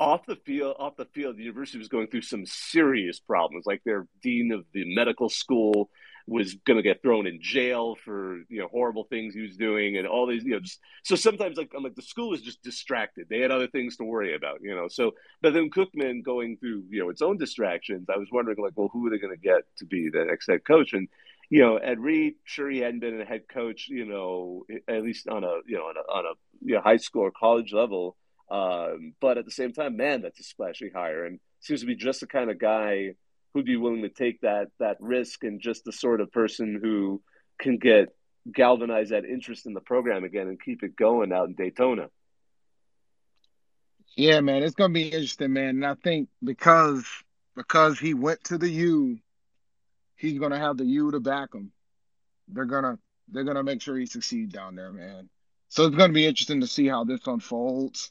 [0.00, 0.76] off the field.
[0.78, 3.66] Off the field, the university was going through some serious problems.
[3.66, 5.90] Like their dean of the medical school
[6.26, 9.98] was going to get thrown in jail for you know horrible things he was doing,
[9.98, 10.60] and all these you know.
[10.60, 13.26] Just, so sometimes, like I'm like the school was just distracted.
[13.28, 14.88] They had other things to worry about, you know.
[14.88, 18.06] So, but then Cookman going through you know its own distractions.
[18.12, 20.46] I was wondering like, well, who are they going to get to be the next
[20.48, 20.94] head coach?
[20.94, 21.08] And
[21.50, 25.28] you know, Ed Reed, sure he hadn't been a head coach, you know, at least
[25.28, 26.32] on a you know on a, on a
[26.64, 28.16] you know, high school or college level.
[28.50, 31.96] Um, but at the same time, man, that's a splashy hire, and seems to be
[31.96, 33.14] just the kind of guy
[33.52, 37.22] who'd be willing to take that that risk, and just the sort of person who
[37.58, 38.08] can get
[38.52, 42.08] galvanize that interest in the program again and keep it going out in Daytona.
[44.16, 45.70] Yeah, man, it's gonna be interesting, man.
[45.70, 47.04] And I think because
[47.56, 49.18] because he went to the U
[50.24, 51.72] he's gonna have the U to back him.
[52.48, 55.28] They're gonna they're gonna make sure he succeeds down there, man.
[55.68, 58.10] So it's gonna be interesting to see how this unfolds.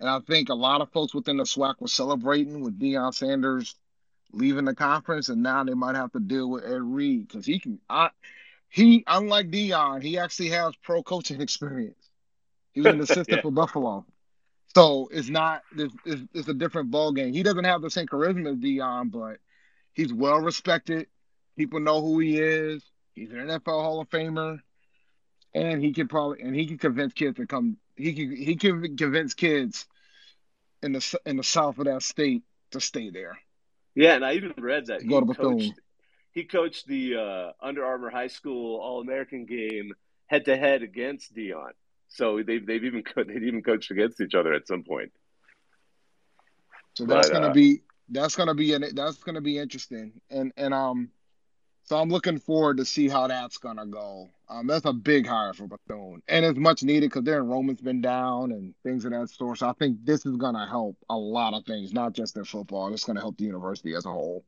[0.00, 3.74] And I think a lot of folks within the SWAC were celebrating with Deion Sanders
[4.32, 7.58] leaving the conference, and now they might have to deal with Ed Reed because he
[7.58, 7.78] can.
[7.88, 8.10] I,
[8.68, 12.10] he unlike Deion, he actually has pro coaching experience.
[12.72, 13.42] He was an assistant yeah.
[13.42, 14.04] for Buffalo,
[14.74, 17.32] so it's not it's, it's, it's a different ball game.
[17.32, 19.38] He doesn't have the same charisma as Deion, but
[19.92, 21.06] he's well respected.
[21.56, 22.82] People know who he is.
[23.14, 24.58] He's an NFL Hall of Famer,
[25.54, 27.76] and he can probably and he can convince kids to come.
[27.96, 29.86] He can he can convince kids
[30.82, 33.38] in the in the south of that state to stay there.
[33.94, 35.58] Yeah, and I even read that he go to Bethune.
[35.58, 35.80] Coached,
[36.32, 39.92] he coached the uh, Under Armour High School All American game
[40.26, 41.70] head to head against Deion.
[42.08, 45.12] So they've they've even they've even coached against each other at some point.
[46.94, 50.20] So that's but, gonna uh, be that's gonna be an, that's gonna be interesting.
[50.30, 51.10] And and um
[51.84, 54.30] so I'm looking forward to see how that's gonna go.
[54.48, 58.00] Um, that's a big hire for Bethune, and it's much needed because their enrollment's been
[58.00, 59.58] down and things of that sort.
[59.58, 62.92] So I think this is gonna help a lot of things, not just their football.
[62.92, 64.44] It's gonna help the university as a whole.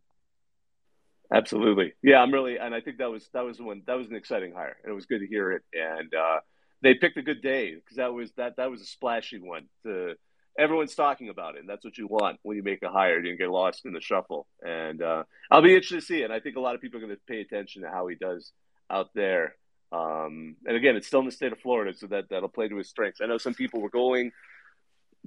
[1.32, 2.22] Absolutely, yeah.
[2.22, 4.76] I'm really, and I think that was that was one that was an exciting hire,
[4.82, 5.62] and it was good to hear it.
[5.74, 6.40] And uh,
[6.82, 10.14] they picked a good day because that was that that was a splashy one to
[10.58, 11.60] everyone's talking about it.
[11.60, 13.22] And that's what you want when you make a hire.
[13.22, 14.46] You get lost in the shuffle.
[14.62, 16.30] And uh, I'll be interested to see it.
[16.30, 18.52] I think a lot of people are going to pay attention to how he does
[18.90, 19.54] out there.
[19.92, 22.76] Um, and again, it's still in the state of Florida, so that that'll play to
[22.76, 23.20] his strengths.
[23.20, 24.32] I know some people were going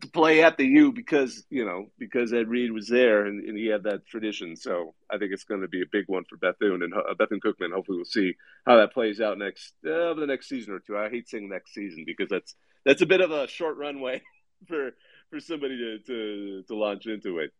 [0.01, 3.57] to play at the U because you know because Ed Reed was there and, and
[3.57, 4.55] he had that tradition.
[4.55, 7.39] So I think it's going to be a big one for Bethune and uh, Bethune
[7.39, 7.73] Cookman.
[7.73, 10.97] Hopefully, we'll see how that plays out next uh, over the next season or two.
[10.97, 14.21] I hate saying next season because that's that's a bit of a short runway
[14.67, 14.91] for
[15.31, 17.51] for somebody to, to to launch into it.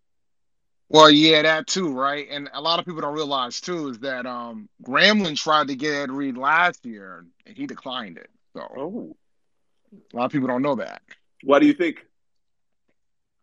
[0.89, 2.27] Well, yeah, that too, right?
[2.31, 5.93] And a lot of people don't realize too is that um Grambling tried to get
[5.93, 8.29] Ed Reed last year and he declined it.
[8.53, 9.15] So oh.
[10.13, 11.01] a lot of people don't know that.
[11.43, 12.05] Why do you think?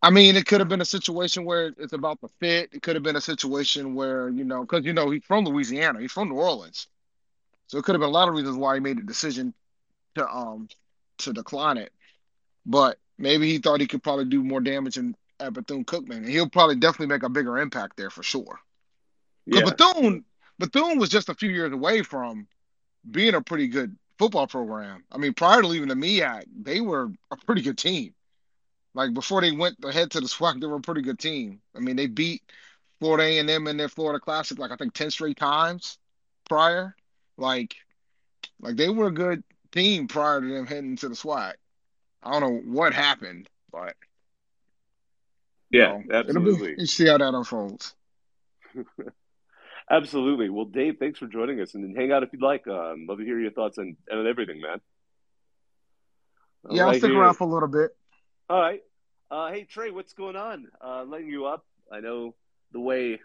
[0.02, 2.70] I mean, it could have been a situation where it's about the fit.
[2.72, 6.00] It could have been a situation where, you know, because, you know, he's from Louisiana,
[6.00, 6.86] he's from New Orleans.
[7.66, 9.54] So it could have been a lot of reasons why he made the decision
[10.16, 10.68] to um
[11.18, 11.92] to decline it.
[12.64, 16.16] But maybe he thought he could probably do more damage in, at Bethune Cookman.
[16.16, 18.58] And he'll probably definitely make a bigger impact there for sure.
[19.46, 19.62] Yeah.
[19.64, 20.24] Bethune,
[20.58, 22.46] Bethune was just a few years away from
[23.10, 25.04] being a pretty good football program.
[25.12, 28.14] I mean, prior to leaving the MEAC, they were a pretty good team.
[28.94, 31.60] Like before they went ahead to the SWAC, they were a pretty good team.
[31.76, 32.42] I mean, they beat
[32.98, 35.98] Florida A&M in their Florida Classic like I think ten straight times
[36.48, 36.96] prior.
[37.36, 37.76] Like,
[38.60, 41.54] like they were a good team prior to them heading to the SWAC.
[42.22, 43.94] I don't know what happened, but
[45.70, 46.74] Yeah, you know, be absolutely.
[46.78, 47.94] you see how that unfolds.
[49.90, 50.50] Absolutely.
[50.50, 52.66] Well, Dave, thanks for joining us, and hang out if you'd like.
[52.66, 54.80] Um, love to hear your thoughts on, on everything, man.
[56.68, 57.20] All Yeah, I'll stick here.
[57.20, 57.92] around for a little bit.
[58.50, 58.80] All right.
[59.30, 60.66] Uh, hey, Trey, what's going on?
[60.84, 61.64] Uh, letting you up.
[61.92, 62.34] I know
[62.72, 63.20] the way.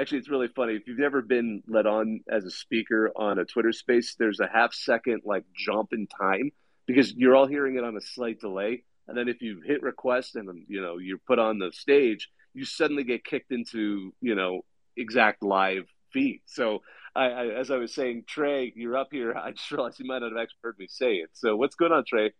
[0.00, 0.74] Actually, it's really funny.
[0.76, 4.48] If you've never been let on as a speaker on a Twitter space, there's a
[4.50, 6.52] half second like jump in time
[6.88, 8.82] because you're all hearing it on a slight delay.
[9.06, 12.64] And then if you hit request and you know you're put on the stage, you
[12.64, 14.62] suddenly get kicked into you know
[14.96, 16.40] exact live feed.
[16.46, 16.80] So
[17.14, 19.34] I, I as I was saying, Trey, you're up here.
[19.36, 21.30] I just realized you might not have actually heard me say it.
[21.34, 22.32] So what's going on, Trey?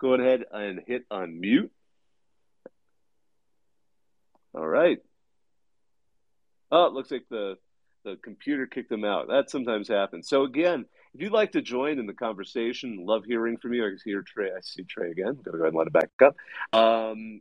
[0.00, 1.70] Go ahead and hit unmute.
[4.54, 4.98] All right.
[6.70, 7.56] Oh, it looks like the
[8.08, 9.28] the computer kicked them out.
[9.28, 10.28] That sometimes happens.
[10.28, 13.84] So again, if you'd like to join in the conversation, love hearing from you.
[13.84, 14.48] I see Trey.
[14.48, 15.38] I see Trey again.
[15.42, 16.36] Gonna go ahead and let it back up.
[16.72, 17.40] Um,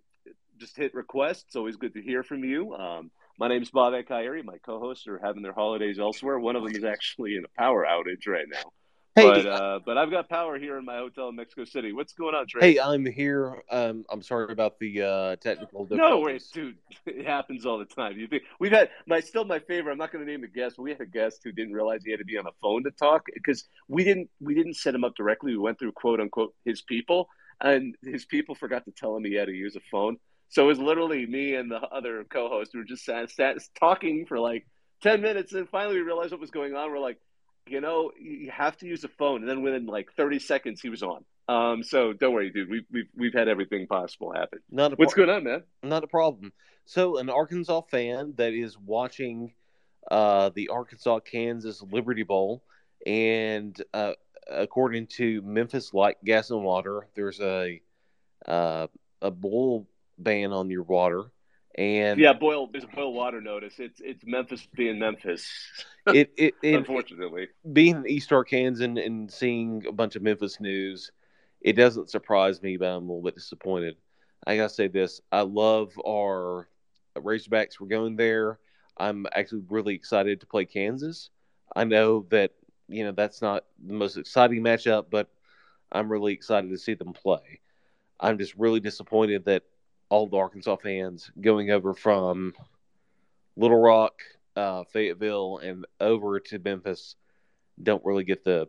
[0.58, 1.46] just hit request.
[1.48, 2.74] It's always good to hear from you.
[2.74, 4.42] Um, my name's Bob Kyrie.
[4.42, 6.40] My co-hosts are having their holidays elsewhere.
[6.40, 8.72] One of them is actually in a power outage right now.
[9.18, 11.92] Hey, But uh, but I've got power here in my hotel in Mexico City.
[11.92, 12.74] What's going on, Trey?
[12.74, 13.64] hey, I'm here.
[13.72, 16.76] Um, I'm sorry about the uh, technical No worries, dude.
[17.08, 18.20] It happens all the time.
[18.20, 19.94] You think we've had my still my favorite.
[19.94, 22.04] I'm not going to name the guest, but we had a guest who didn't realize
[22.04, 24.94] he had to be on a phone to talk because we didn't we didn't set
[24.94, 25.54] him up directly.
[25.54, 27.28] We went through quote unquote his people,
[27.60, 30.18] and his people forgot to tell him he had to use a phone.
[30.50, 34.28] So it was literally me and the other co-host who were just sat, sat talking
[34.28, 34.68] for like
[35.02, 36.92] ten minutes, and finally we realized what was going on.
[36.92, 37.18] We're like,
[37.70, 40.90] you know, you have to use a phone, and then within like 30 seconds he
[40.90, 41.24] was on.
[41.50, 42.70] Um, so don't worry, dude.
[42.70, 44.60] We've we've we've had everything possible happen.
[44.70, 45.64] Not a What's pro- going on, man?
[45.84, 46.52] not a problem.
[46.86, 49.54] So, an Arkansas fan that is watching
[50.10, 52.64] uh, the Arkansas Kansas Liberty Bowl,
[53.06, 54.14] and uh,
[54.50, 57.82] according to Memphis Light Gas and Water, there's a
[58.46, 58.88] uh,
[59.22, 61.24] a bowl ban on your water,
[61.78, 63.76] and Yeah, boil there's a boil water notice.
[63.80, 65.48] It's it's Memphis being Memphis,
[66.08, 67.50] it, it, it unfortunately.
[67.72, 71.12] being an East Arkansas and seeing a bunch of Memphis news,
[71.62, 73.96] it doesn't surprise me, but I'm a little bit disappointed.
[74.46, 76.68] I gotta say this: I love our
[77.16, 77.80] Razorbacks.
[77.80, 78.60] We're going there.
[78.98, 81.30] I'm actually really excited to play Kansas.
[81.76, 82.52] I know that
[82.88, 85.30] you know that's not the most exciting matchup, but
[85.92, 87.60] I'm really excited to see them play.
[88.20, 89.64] I'm just really disappointed that
[90.10, 92.54] all the Arkansas fans going over from
[93.56, 94.22] Little Rock,
[94.56, 97.16] uh, Fayetteville, and over to Memphis
[97.82, 98.68] don't really get the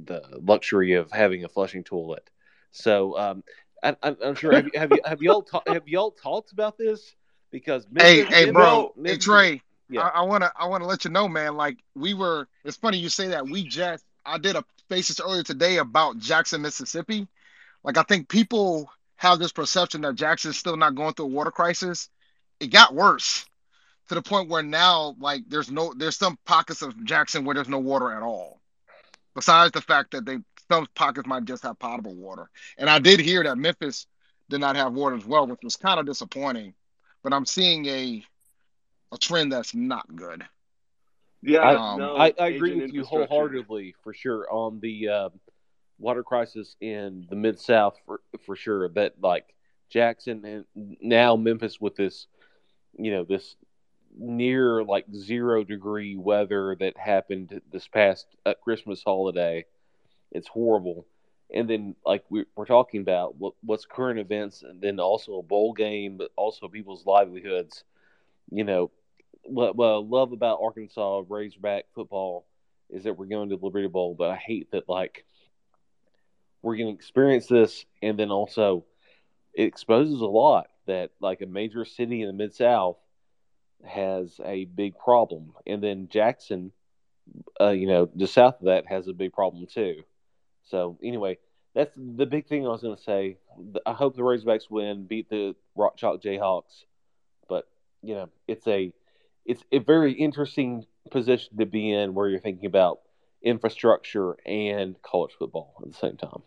[0.00, 2.28] the luxury of having a flushing toilet.
[2.70, 3.44] So um,
[3.82, 6.78] I, I'm I'm sure have, you- have you have y'all ta- have y'all talked about
[6.78, 7.14] this?
[7.50, 8.92] Because Hey, Memphis- hey, bro.
[8.96, 9.62] Memphis- Hey, Trey.
[9.88, 10.02] Yeah.
[10.02, 11.56] I, I wanna I wanna let you know, man.
[11.56, 12.46] Like we were.
[12.64, 13.44] It's funny you say that.
[13.48, 17.26] We just I did a basis earlier today about Jackson, Mississippi.
[17.82, 21.50] Like I think people have this perception that Jackson's still not going through a water
[21.50, 22.08] crisis.
[22.58, 23.44] It got worse
[24.08, 27.68] to the point where now, like, there's no there's some pockets of Jackson where there's
[27.68, 28.60] no water at all.
[29.34, 30.38] Besides the fact that they
[30.70, 32.48] some pockets might just have potable water.
[32.78, 34.06] And I did hear that Memphis
[34.48, 36.72] did not have water as well, which was kind of disappointing.
[37.22, 38.24] But I'm seeing a
[39.12, 40.42] a trend that's not good.
[41.42, 45.28] Yeah, I- no, I, I agree with you wholeheartedly for sure on the uh,
[46.00, 48.88] water crisis in the mid South for for sure.
[48.88, 49.54] That like
[49.90, 52.26] Jackson and now Memphis with this,
[52.98, 53.56] you know, this
[54.16, 59.66] near like zero degree weather that happened this past uh, Christmas holiday.
[60.32, 61.06] It's horrible.
[61.52, 65.42] And then like we, we're talking about what, what's current events, and then also a
[65.42, 67.84] bowl game, but also people's livelihoods.
[68.50, 68.90] You know,
[69.42, 72.46] what, what I love about Arkansas Razorback football
[72.88, 75.24] is that we're going to the Liberty Bowl, but I hate that like
[76.62, 78.84] we're going to experience this, and then also
[79.54, 82.96] it exposes a lot that like a major city in the mid South
[83.84, 86.72] has a big problem, and then Jackson,
[87.60, 90.02] uh, you know, just south of that has a big problem too.
[90.64, 91.38] So anyway,
[91.74, 93.38] that's the big thing I was going to say.
[93.86, 96.84] I hope the Razorbacks win, beat the Rock Chalk Jayhawks,
[97.48, 97.68] but
[98.02, 98.92] you know, it's a
[99.46, 103.00] it's a very interesting position to be in where you're thinking about
[103.42, 106.42] infrastructure and college football at the same time.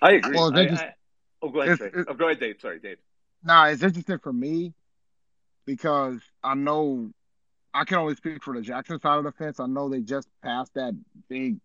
[0.00, 0.34] I agree.
[0.36, 0.94] Well, I, they just- I,
[1.42, 2.00] oh, go ahead, it's- Trey.
[2.00, 2.56] it- oh, go ahead, Dave.
[2.60, 2.98] Sorry, Dave.
[3.44, 4.74] Now it's interesting for me
[5.64, 7.10] because I know
[7.74, 9.60] I can only speak for the Jackson side of the fence.
[9.60, 10.94] I know they just passed that
[11.28, 11.58] big,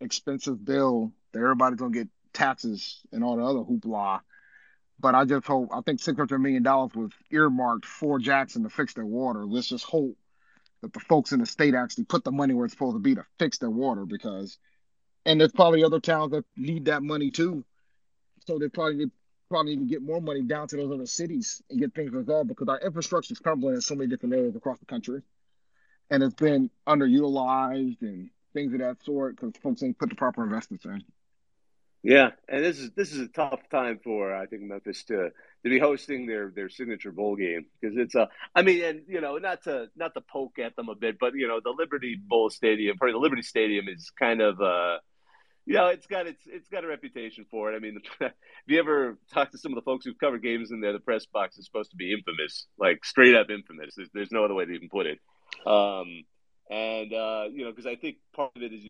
[0.00, 4.20] expensive bill that everybody's gonna get taxes and all the other hoopla.
[5.00, 8.68] But I just hope I think six hundred million dollars was earmarked for Jackson to
[8.68, 9.44] fix their water.
[9.46, 10.16] Let's just hope
[10.82, 13.14] that the folks in the state actually put the money where it's supposed to be
[13.14, 14.58] to fix their water because
[15.26, 17.64] and there's probably other towns that need that money too.
[18.46, 19.10] So they probably need,
[19.50, 22.68] probably to get more money down to those other cities and get things resolved because
[22.68, 25.20] our infrastructure is crumbling in so many different areas across the country,
[26.10, 30.42] and it's been underutilized and things of that sort because folks ain't put the proper
[30.42, 31.02] investments in.
[32.02, 35.30] Yeah, and this is this is a tough time for I think Memphis to
[35.64, 39.20] to be hosting their their signature bowl game because it's a I mean and you
[39.20, 42.16] know not to not to poke at them a bit but you know the Liberty
[42.18, 44.96] Bowl Stadium or the Liberty Stadium is kind of uh
[45.66, 47.76] you know it's got it's it's got a reputation for it.
[47.76, 48.32] I mean, if
[48.66, 51.26] you ever talk to some of the folks who've covered games in there, the press
[51.26, 53.94] box is supposed to be infamous, like straight up infamous.
[53.94, 55.18] There's, there's no other way to even put it.
[55.66, 56.24] Um,
[56.70, 58.86] and uh, you know because I think part of it is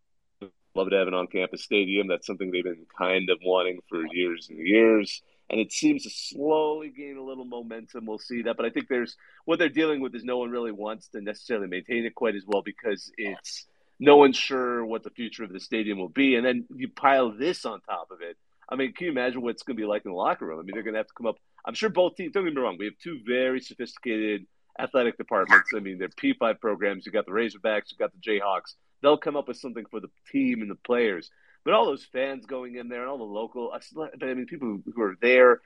[0.74, 2.08] love to have an on-campus stadium.
[2.08, 6.10] That's something they've been kind of wanting for years and years, and it seems to
[6.10, 8.06] slowly gain a little momentum.
[8.06, 10.72] We'll see that, but I think there's what they're dealing with is no one really
[10.72, 13.66] wants to necessarily maintain it quite as well because it's
[13.98, 17.30] no one's sure what the future of the stadium will be, and then you pile
[17.30, 18.36] this on top of it.
[18.68, 20.60] I mean, can you imagine what it's going to be like in the locker room?
[20.60, 21.36] I mean, they're going to have to come up.
[21.66, 22.32] I'm sure both teams.
[22.32, 22.76] Don't get me wrong.
[22.78, 24.46] We have two very sophisticated
[24.78, 25.70] athletic departments.
[25.74, 27.04] I mean, they're P5 programs.
[27.04, 27.90] You got the Razorbacks.
[27.90, 31.30] You got the Jayhawks they'll come up with something for the team and the players.
[31.64, 35.02] But all those fans going in there and all the local, I mean, people who
[35.02, 35.60] are there,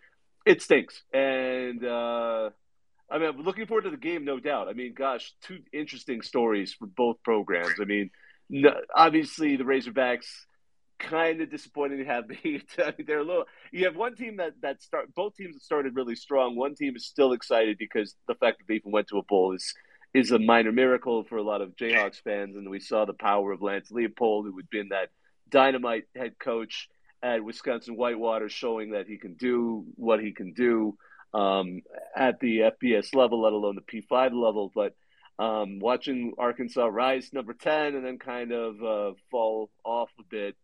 [0.45, 1.03] it stinks.
[1.13, 2.51] And uh,
[3.11, 4.69] I mean, I'm looking forward to the game, no doubt.
[4.69, 7.75] I mean, gosh, two interesting stories for both programs.
[7.81, 8.11] I mean,
[8.95, 10.27] obviously the Razorbacks
[10.99, 12.69] kind of disappointing to have beat.
[13.07, 13.45] they're a little.
[13.73, 15.15] You have one team that that start.
[15.15, 16.57] Both teams started really strong.
[16.57, 19.55] One team is still excited because the fact that they even went to a bowl
[19.55, 19.75] is
[20.15, 22.57] is a minor miracle for a lot of Jayhawks fans.
[22.57, 25.11] And we saw the power of Lance Leipold, who had been that
[25.49, 26.89] dynamite head coach
[27.23, 30.97] at Wisconsin Whitewater, showing that he can do what he can do
[31.35, 31.83] um,
[32.17, 34.71] at the FBS level, let alone the P5 level.
[34.73, 34.95] But
[35.39, 40.57] um, watching Arkansas rise number 10 and then kind of uh, fall off a bit,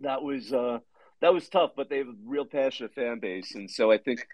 [0.00, 0.52] that was.
[0.52, 0.78] Uh,
[1.20, 4.26] that was tough, but they have a real passionate fan base, and so I think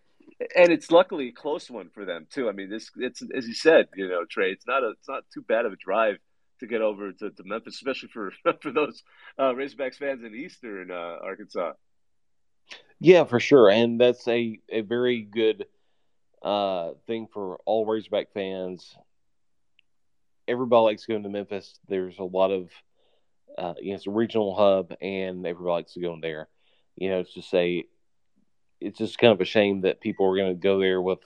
[0.54, 2.48] and it's luckily a close one for them too.
[2.48, 4.50] I mean, this it's as you said, you know, Trey.
[4.50, 6.16] It's not a it's not too bad of a drive
[6.60, 9.02] to get over to, to Memphis, especially for for those
[9.38, 11.72] uh, Razorbacks fans in Eastern uh, Arkansas.
[12.98, 15.66] Yeah, for sure, and that's a a very good
[16.42, 18.96] uh, thing for all Razorback fans.
[20.48, 21.78] Everybody likes going to Memphis.
[21.88, 22.70] There's a lot of
[23.58, 26.48] uh, you know, it's a regional hub, and everybody likes to go in there.
[26.96, 27.84] You know, it's just a
[28.80, 31.18] it's just kind of a shame that people are going to go there with,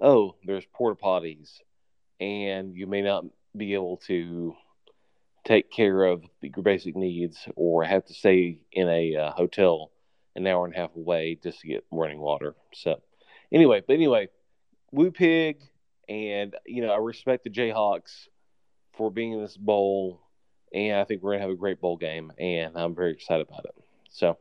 [0.00, 1.60] oh, there's porta potties,
[2.20, 3.24] and you may not
[3.56, 4.54] be able to
[5.44, 9.90] take care of your basic needs or have to stay in a uh, hotel
[10.34, 12.54] an hour and a half away just to get running water.
[12.74, 13.00] So,
[13.50, 14.28] anyway, but anyway,
[14.92, 15.62] Woo Pig,
[16.08, 18.28] and you know, I respect the Jayhawks
[18.96, 20.20] for being in this bowl,
[20.74, 23.64] and I think we're gonna have a great bowl game, and I'm very excited about
[23.64, 23.74] it.
[24.10, 24.36] So,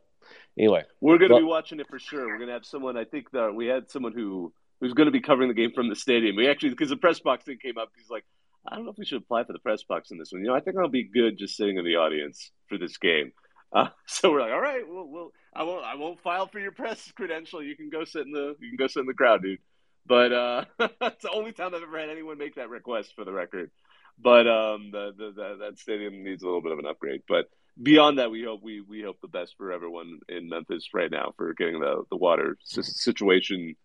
[0.58, 2.28] anyway, we're going to well, be watching it for sure.
[2.28, 2.98] We're going to have someone.
[2.98, 5.90] I think that we had someone who who's going to be covering the game from
[5.90, 6.36] the stadium.
[6.36, 7.90] We actually because the press box thing came up.
[7.98, 8.26] He's like,
[8.68, 10.42] I don't know if we should apply for the press box in this one.
[10.42, 13.32] You know, I think I'll be good just sitting in the audience for this game.
[13.72, 16.72] Uh, so we're like, all right, we'll, we'll, I won't, I won't file for your
[16.72, 17.64] press credential.
[17.64, 19.60] You can go sit in the, you can go sit in the crowd, dude.
[20.08, 23.34] But uh, it's the only time I've ever had anyone make that request, for the
[23.34, 23.72] record.
[24.18, 27.24] But um, the, the, the, that stadium needs a little bit of an upgrade.
[27.28, 27.50] But
[27.82, 31.34] beyond that, we hope we we hope the best for everyone in Memphis right now
[31.38, 33.76] for getting the the water situation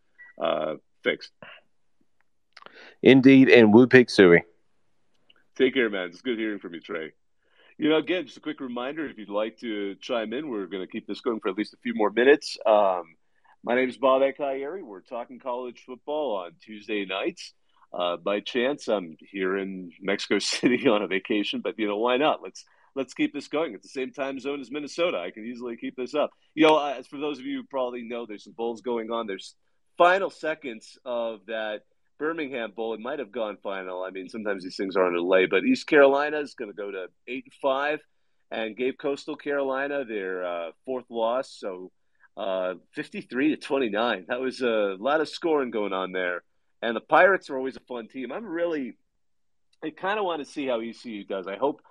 [0.41, 1.33] uh, fixed.
[3.03, 4.43] Indeed, and Woo Pig Sooie.
[5.57, 6.09] Take care, man.
[6.09, 7.13] It's good hearing from you, Trey.
[7.79, 10.83] You know, again, just a quick reminder if you'd like to chime in, we're going
[10.83, 12.59] to keep this going for at least a few more minutes.
[12.67, 13.05] Um,
[13.65, 14.83] my name is Bob Ekayeri.
[14.83, 17.55] We're talking college football on Tuesday nights.
[17.93, 22.19] Uh, by chance, I'm here in Mexico City on a vacation, but you know, why
[22.19, 22.43] not?
[22.43, 22.65] Let's
[22.95, 23.75] let's keep this going.
[23.75, 25.19] It's the same time zone as Minnesota.
[25.19, 26.31] I can easily keep this up.
[26.55, 29.27] You know, as for those of you who probably know, there's some bowls going on.
[29.27, 29.55] There's
[29.99, 31.83] final seconds of that
[32.19, 32.95] Birmingham Bowl.
[32.95, 34.03] It might have gone final.
[34.03, 36.91] I mean, sometimes these things are on delay, but East Carolina is going to go
[36.91, 38.01] to eight and five,
[38.51, 41.57] and gave Coastal Carolina their uh, fourth loss.
[41.59, 41.91] So
[42.37, 44.27] uh, 53 to 29.
[44.29, 46.43] That was a lot of scoring going on there.
[46.83, 48.33] And the Pirates are always a fun team.
[48.33, 48.97] I'm really,
[49.85, 51.47] I kind of want to see how ECU does.
[51.47, 51.83] I hope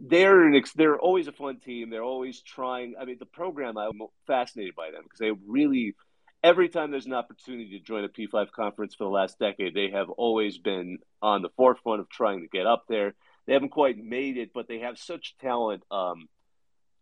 [0.00, 1.90] they're an ex- they're always a fun team.
[1.90, 2.94] They're always trying.
[3.00, 5.94] I mean, the program I'm fascinated by them because they really
[6.42, 9.90] every time there's an opportunity to join a P5 conference for the last decade, they
[9.90, 13.14] have always been on the forefront of trying to get up there.
[13.46, 15.82] They haven't quite made it, but they have such talent.
[15.90, 16.28] Um,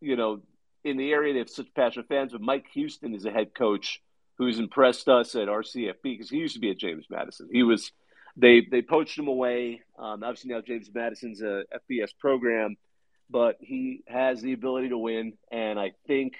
[0.01, 0.41] you know,
[0.85, 2.33] in the area, they have such passionate fans.
[2.33, 4.01] But Mike Houston is a head coach
[4.39, 7.49] who's impressed us at RCFB because he used to be at James Madison.
[7.53, 7.93] He was
[8.39, 9.83] they they poached him away.
[9.99, 12.77] Um, obviously now James Madison's a FBS program,
[13.29, 16.35] but he has the ability to win, and I think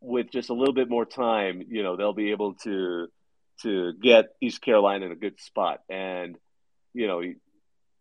[0.00, 3.06] with just a little bit more time, you know, they'll be able to
[3.62, 5.80] to get East Carolina in a good spot.
[5.88, 6.36] And
[6.92, 7.22] you know,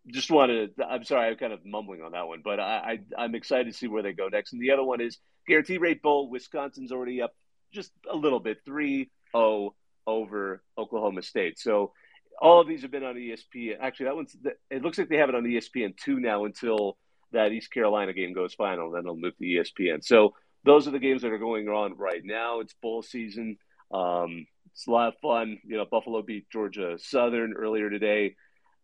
[0.07, 0.75] just wanted.
[0.77, 3.71] To, I'm sorry, I'm kind of mumbling on that one, but I, I I'm excited
[3.71, 4.53] to see where they go next.
[4.53, 5.17] And the other one is
[5.47, 6.29] Guaranteed Rate Bowl.
[6.29, 7.33] Wisconsin's already up
[7.73, 9.71] just a little bit, 3-0
[10.07, 11.59] over Oklahoma State.
[11.59, 11.91] So
[12.39, 13.77] all of these have been on ESPN.
[13.79, 14.35] Actually, that one's.
[14.69, 16.97] It looks like they have it on ESPN two now until
[17.31, 18.91] that East Carolina game goes final.
[18.91, 20.03] Then they'll move to ESPN.
[20.03, 20.33] So
[20.63, 22.59] those are the games that are going on right now.
[22.59, 23.57] It's bowl season.
[23.91, 25.57] Um, it's a lot of fun.
[25.65, 28.35] You know, Buffalo beat Georgia Southern earlier today.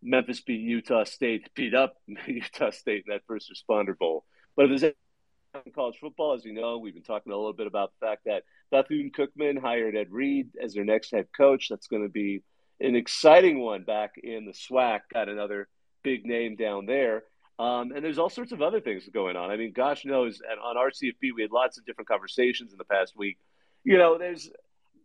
[0.02, 1.96] Memphis beat Utah State, beat up
[2.28, 4.26] Utah State in that first responder bowl.
[4.56, 4.94] But if there's
[5.66, 8.24] in college football, as you know, we've been talking a little bit about the fact
[8.26, 11.68] that Bethune Cookman hired Ed Reed as their next head coach.
[11.70, 12.42] That's going to be
[12.80, 15.02] an exciting one back in the SWAC.
[15.14, 15.68] Got another
[16.04, 17.24] big name down there.
[17.60, 19.52] Um, and there's all sorts of other things going on.
[19.52, 22.84] I mean, gosh knows, and on RCFB, we had lots of different conversations in the
[22.84, 23.38] past week.
[23.84, 24.50] You know, there's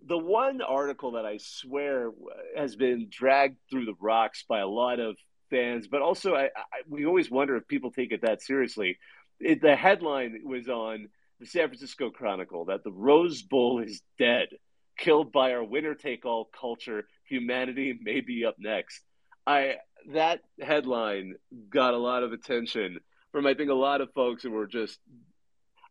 [0.07, 2.11] the one article that I swear
[2.57, 5.17] has been dragged through the rocks by a lot of
[5.51, 8.99] fans, but also I, I, we always wonder if people take it that seriously.
[9.41, 11.09] It, the headline was on
[11.41, 14.49] the San Francisco Chronicle that the Rose Bowl is dead,
[14.97, 17.07] killed by our winner take all culture.
[17.29, 19.03] Humanity may be up next.
[19.47, 19.77] I
[20.13, 21.35] that headline
[21.71, 22.99] got a lot of attention
[23.33, 24.99] from I think a lot of folks who were just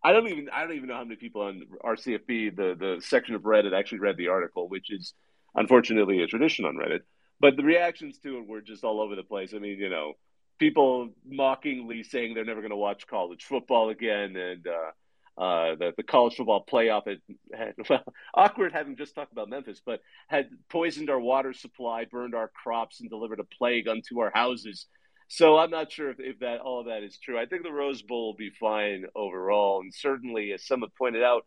[0.03, 3.35] I don't even I don't even know how many people on RCFB the the section
[3.35, 5.13] of Reddit actually read the article, which is
[5.55, 7.01] unfortunately a tradition on Reddit.
[7.39, 9.53] But the reactions to it were just all over the place.
[9.53, 10.13] I mean, you know,
[10.59, 14.91] people mockingly saying they're never going to watch college football again, and uh,
[15.37, 17.19] uh, the, the college football playoff had,
[17.53, 22.33] had well, awkward having just talked about Memphis, but had poisoned our water supply, burned
[22.33, 24.87] our crops, and delivered a plague unto our houses.
[25.27, 27.37] So I'm not sure if, if that all of that is true.
[27.37, 31.23] I think the Rose Bowl will be fine overall, and certainly, as some have pointed
[31.23, 31.45] out,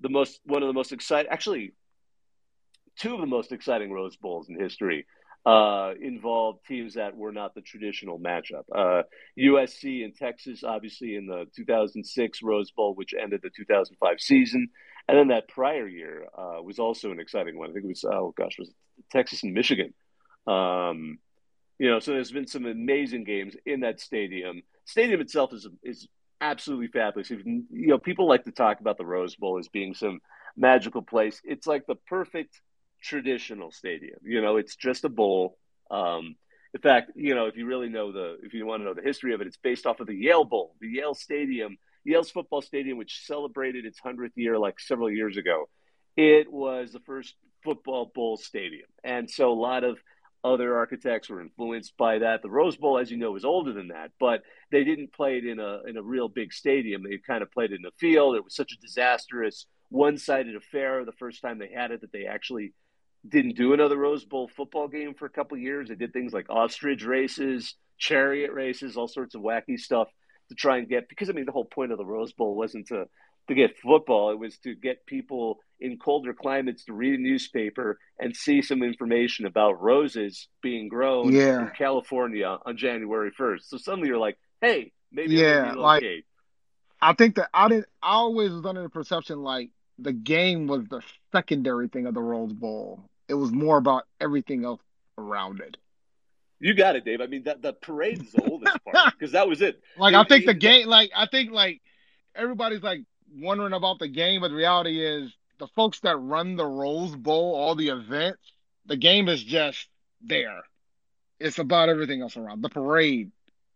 [0.00, 1.72] the most one of the most exciting, actually,
[2.98, 5.06] two of the most exciting Rose Bowls in history
[5.46, 8.64] uh, involved teams that were not the traditional matchup.
[8.74, 9.02] Uh,
[9.38, 14.68] USC and Texas, obviously, in the 2006 Rose Bowl, which ended the 2005 season.
[15.08, 17.70] And then that prior year uh, was also an exciting one.
[17.70, 18.74] I think it was, oh gosh, was it
[19.10, 19.94] Texas and Michigan.
[20.46, 21.18] Um,
[21.78, 24.62] you know, so there's been some amazing games in that stadium.
[24.84, 26.06] Stadium itself is is
[26.42, 27.30] absolutely fabulous.
[27.30, 30.20] If, you know, people like to talk about the Rose Bowl as being some
[30.56, 31.40] magical place.
[31.44, 32.60] It's like the perfect
[33.02, 34.18] traditional stadium.
[34.22, 35.58] You know, it's just a bowl.
[35.90, 36.36] Um,
[36.72, 39.02] in fact, you know, if you really know the, if you want to know the
[39.02, 42.62] history of it, it's based off of the Yale Bowl, the Yale Stadium, Yale's football
[42.62, 45.68] stadium, which celebrated its hundredth year like several years ago.
[46.16, 47.34] It was the first
[47.64, 49.98] football bowl stadium, and so a lot of
[50.42, 52.42] other architects were influenced by that.
[52.42, 54.42] The Rose Bowl, as you know, is older than that, but
[54.72, 57.02] they didn't play it in a in a real big stadium.
[57.02, 58.36] They kind of played it in a field.
[58.36, 62.26] It was such a disastrous, one-sided affair the first time they had it that they
[62.26, 62.72] actually
[63.28, 65.88] didn't do another Rose Bowl football game for a couple years.
[65.88, 70.08] They did things like ostrich races, chariot races, all sorts of wacky stuff
[70.48, 72.88] to try and get because I mean the whole point of the Rose Bowl wasn't
[72.88, 73.06] to
[73.48, 77.98] to get football, it was to get people in colder climates to read a newspaper
[78.18, 81.62] and see some information about roses being grown Yeah.
[81.62, 83.62] in California on January 1st.
[83.68, 86.26] So suddenly you're like, "Hey, maybe Yeah, like-
[87.00, 87.86] I think that I didn't.
[88.02, 91.00] I always was under the perception like the game was the
[91.32, 93.09] secondary thing of the Rose Bowl.
[93.30, 94.80] It was more about everything else
[95.16, 95.76] around it.
[96.58, 97.20] You got it, Dave.
[97.20, 99.80] I mean, that the parade is the oldest part because that was it.
[99.96, 101.80] Like I It- think the game, like I think like
[102.34, 103.02] everybody's like
[103.32, 107.54] wondering about the game, but the reality is the folks that run the Rose Bowl,
[107.54, 108.42] all the events,
[108.86, 109.88] the game is just
[110.20, 110.62] there.
[111.38, 112.62] It's about everything else around.
[112.62, 113.30] The parade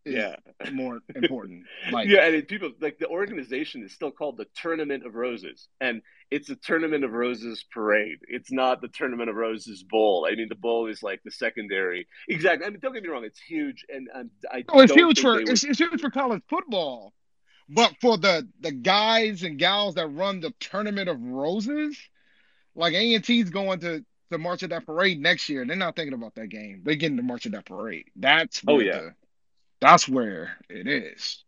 [0.05, 0.37] Yeah.
[0.73, 1.65] more important.
[1.91, 6.03] Like yeah, and people like the organization is still called the Tournament of Roses, and
[6.31, 8.19] it's a Tournament of Roses parade.
[8.29, 10.27] It's not the Tournament of Roses bowl.
[10.31, 12.07] I mean, the bowl is like the secondary.
[12.29, 12.67] Exactly.
[12.67, 14.65] I mean, don't get me wrong; it's huge, and, and I.
[14.69, 17.13] Oh, it's huge think for would- it's, it's huge for college football,
[17.69, 21.97] but for the the guys and gals that run the tournament of roses,
[22.75, 25.65] like A and T's going to to march at that parade next year.
[25.67, 26.81] They're not thinking about that game.
[26.85, 28.07] They're getting to march at that parade.
[28.17, 28.99] That's Oh, yeah.
[28.99, 29.15] the,
[29.85, 31.45] that's where it is.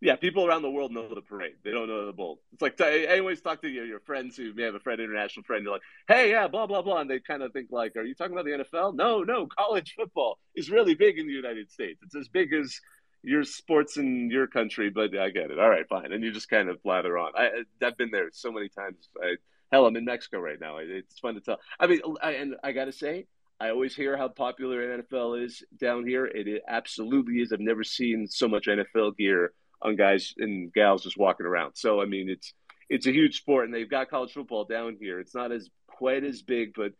[0.00, 1.54] yeah, people around the world know the parade.
[1.64, 2.40] They don't know the bowl.
[2.52, 5.44] It's like I always talk to your, your friends who may have a friend, international
[5.44, 5.64] friend.
[5.64, 8.14] You're like, hey, yeah, blah blah blah, and they kind of think like, are you
[8.14, 8.94] talking about the NFL?
[8.96, 12.00] No, no, college football is really big in the United States.
[12.02, 12.80] It's as big as
[13.22, 15.58] your sports in your country, but I get it.
[15.58, 17.32] All right, fine, and you just kind of blather on.
[17.36, 17.50] I,
[17.82, 19.08] I've been there so many times.
[19.22, 19.36] I,
[19.72, 20.78] hell, I'm in Mexico right now.
[20.78, 21.58] It's fun to tell.
[21.80, 23.26] I mean, I, and I got to say,
[23.64, 26.26] I always hear how popular NFL is down here.
[26.26, 27.50] It, it absolutely is.
[27.50, 31.72] I've never seen so much NFL gear on guys and gals just walking around.
[31.74, 32.52] So I mean, it's
[32.90, 35.18] it's a huge sport, and they've got college football down here.
[35.18, 36.92] It's not as quite as big, but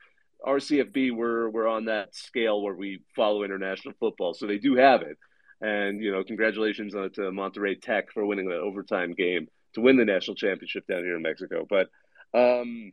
[0.43, 5.03] RCFB we're we're on that scale where we follow international football, so they do have
[5.03, 5.19] it.
[5.61, 10.07] And you know, congratulations to Monterrey Tech for winning the overtime game to win the
[10.07, 11.67] national championship down here in Mexico.
[11.69, 11.91] But
[12.33, 12.93] um,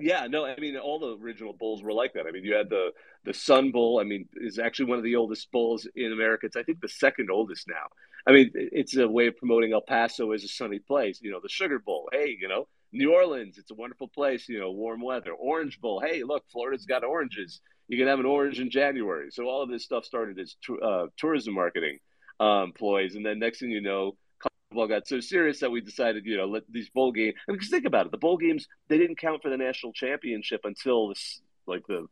[0.00, 2.26] yeah, no, I mean all the original bulls were like that.
[2.26, 2.90] I mean, you had the
[3.24, 4.00] the Sun Bowl.
[4.00, 6.46] I mean, is actually one of the oldest bulls in America.
[6.46, 7.86] It's I think the second oldest now.
[8.26, 11.20] I mean, it's a way of promoting El Paso as a sunny place.
[11.22, 12.08] You know, the Sugar Bowl.
[12.12, 13.58] Hey, you know, New Orleans.
[13.58, 14.48] It's a wonderful place.
[14.48, 15.32] You know, warm weather.
[15.32, 16.00] Orange Bowl.
[16.00, 17.60] Hey, look, Florida's got oranges.
[17.88, 19.28] You can have an orange in January.
[19.30, 21.98] So all of this stuff started as uh, tourism marketing
[22.38, 24.16] um, ploys, and then next thing you know,
[24.68, 27.34] football got so serious that we decided, you know, let these bowl games.
[27.48, 29.92] I mean, because think about it, the bowl games they didn't count for the national
[29.92, 32.06] championship until this, like the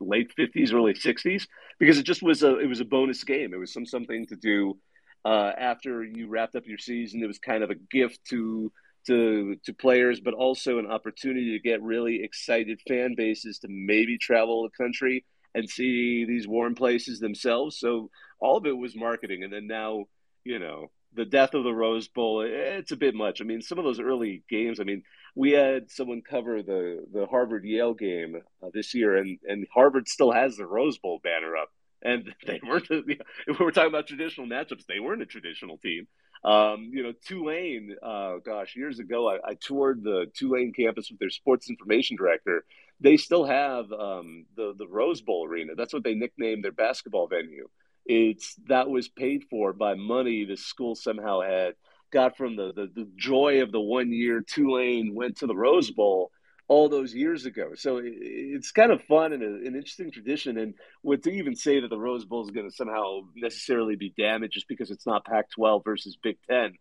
[0.00, 1.46] late fifties, early sixties,
[1.78, 3.52] because it just was a it was a bonus game.
[3.52, 4.78] It was some something to do
[5.24, 7.22] uh, after you wrapped up your season.
[7.22, 8.72] It was kind of a gift to
[9.06, 14.16] to to players, but also an opportunity to get really excited fan bases to maybe
[14.18, 15.24] travel the country
[15.54, 17.78] and see these warm places themselves.
[17.78, 18.10] So
[18.40, 20.04] all of it was marketing, and then now
[20.44, 23.40] you know the death of the Rose Bowl, it's a bit much.
[23.40, 24.80] I mean, some of those early games.
[24.80, 25.02] I mean,
[25.34, 30.08] we had someone cover the the Harvard Yale game uh, this year, and and Harvard
[30.08, 31.70] still has the Rose Bowl banner up,
[32.02, 32.88] and they weren't.
[32.90, 36.06] You know, if we were talking about traditional matchups, they weren't a traditional team.
[36.44, 37.96] Um, you know, Tulane.
[38.02, 42.64] Uh, gosh, years ago, I, I, toured the Tulane campus with their sports information director.
[42.98, 45.74] They still have um, the the Rose Bowl arena.
[45.76, 47.68] That's what they nicknamed their basketball venue.
[48.06, 51.74] It's that was paid for by money the school somehow had
[52.12, 55.90] got from the, the, the joy of the one year Tulane went to the Rose
[55.90, 56.30] Bowl
[56.68, 57.70] all those years ago.
[57.74, 60.58] So it, it's kind of fun and a, an interesting tradition.
[60.58, 64.14] And what to even say that the Rose Bowl is going to somehow necessarily be
[64.16, 66.74] damaged just because it's not Pac 12 versus Big Ten.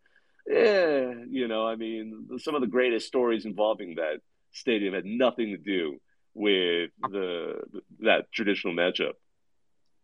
[0.47, 5.49] Yeah, you know, I mean, some of the greatest stories involving that stadium had nothing
[5.49, 5.97] to do
[6.33, 7.55] with the
[7.99, 9.13] that traditional matchup.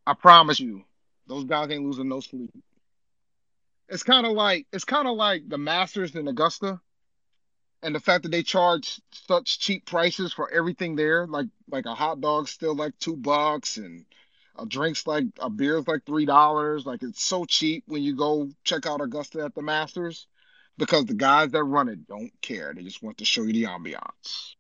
[0.06, 0.84] I promise you,
[1.28, 2.52] those guys ain't losing no sleep.
[3.90, 6.80] It's kind of like it's kind of like the Masters in Augusta,
[7.84, 11.28] and the fact that they charge such cheap prices for everything there.
[11.28, 14.06] Like like a hot dog still like two bucks, and
[14.58, 16.86] a drink's like a beer's like three dollars.
[16.86, 20.26] Like it's so cheap when you go check out Augusta at the Masters,
[20.78, 22.74] because the guys that run it don't care.
[22.74, 24.56] They just want to show you the ambiance.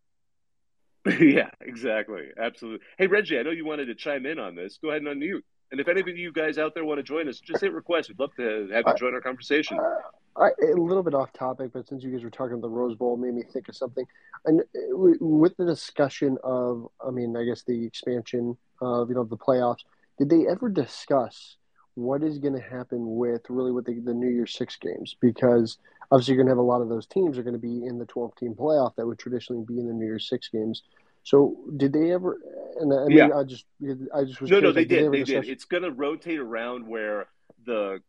[1.19, 2.29] yeah, exactly.
[2.37, 2.85] Absolutely.
[2.97, 4.79] Hey, Reggie, I know you wanted to chime in on this.
[4.81, 5.43] Go ahead and unmute.
[5.71, 8.09] And if any of you guys out there want to join us, just hit request.
[8.09, 9.79] We'd love to have you join our conversation.
[9.79, 12.69] Uh, I, a little bit off topic, but since you guys were talking about the
[12.69, 14.05] Rose Bowl, made me think of something.
[14.45, 14.61] And
[14.91, 19.83] with the discussion of, I mean, I guess the expansion of you know the playoffs,
[20.19, 21.55] did they ever discuss
[21.95, 25.15] what is going to happen with really with the, the New Year Six games?
[25.21, 25.77] Because
[26.11, 27.97] obviously you're going to have a lot of those teams are going to be in
[27.97, 30.83] the 12 team playoff that would traditionally be in the New Year Six games.
[31.25, 32.37] So did they ever?
[32.79, 33.29] And I mean, yeah.
[33.35, 33.65] I just,
[34.13, 34.51] I just was.
[34.51, 35.11] No, no, they did.
[35.11, 35.49] They, they did.
[35.49, 37.25] It's going to rotate around where
[37.65, 37.99] the,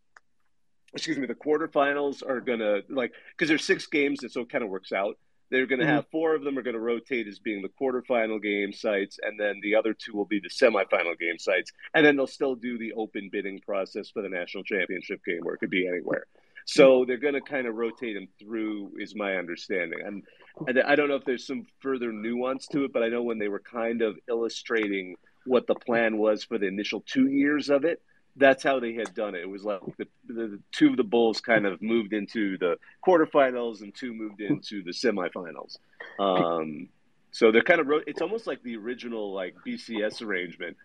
[0.93, 4.51] excuse me, the quarterfinals are going to like because there's six games, and so it
[4.51, 5.17] kind of works out.
[5.51, 5.95] They're going to mm-hmm.
[5.95, 9.41] have four of them are going to rotate as being the quarterfinal game sites, and
[9.41, 12.77] then the other two will be the semifinal game sites, and then they'll still do
[12.77, 16.27] the open bidding process for the national championship game, where it could be anywhere.
[16.67, 20.01] So they're going to kind of rotate them through, is my understanding.
[20.05, 20.23] And,
[20.87, 23.49] I don't know if there's some further nuance to it, but I know when they
[23.49, 28.01] were kind of illustrating what the plan was for the initial two years of it,
[28.37, 29.43] that's how they had done it.
[29.43, 33.83] It was like the, the, two of the Bulls kind of moved into the quarterfinals
[33.83, 35.77] and two moved into the semifinals.
[36.19, 36.89] Um,
[37.33, 40.77] so they're kind of it's almost like the original like BCS arrangement.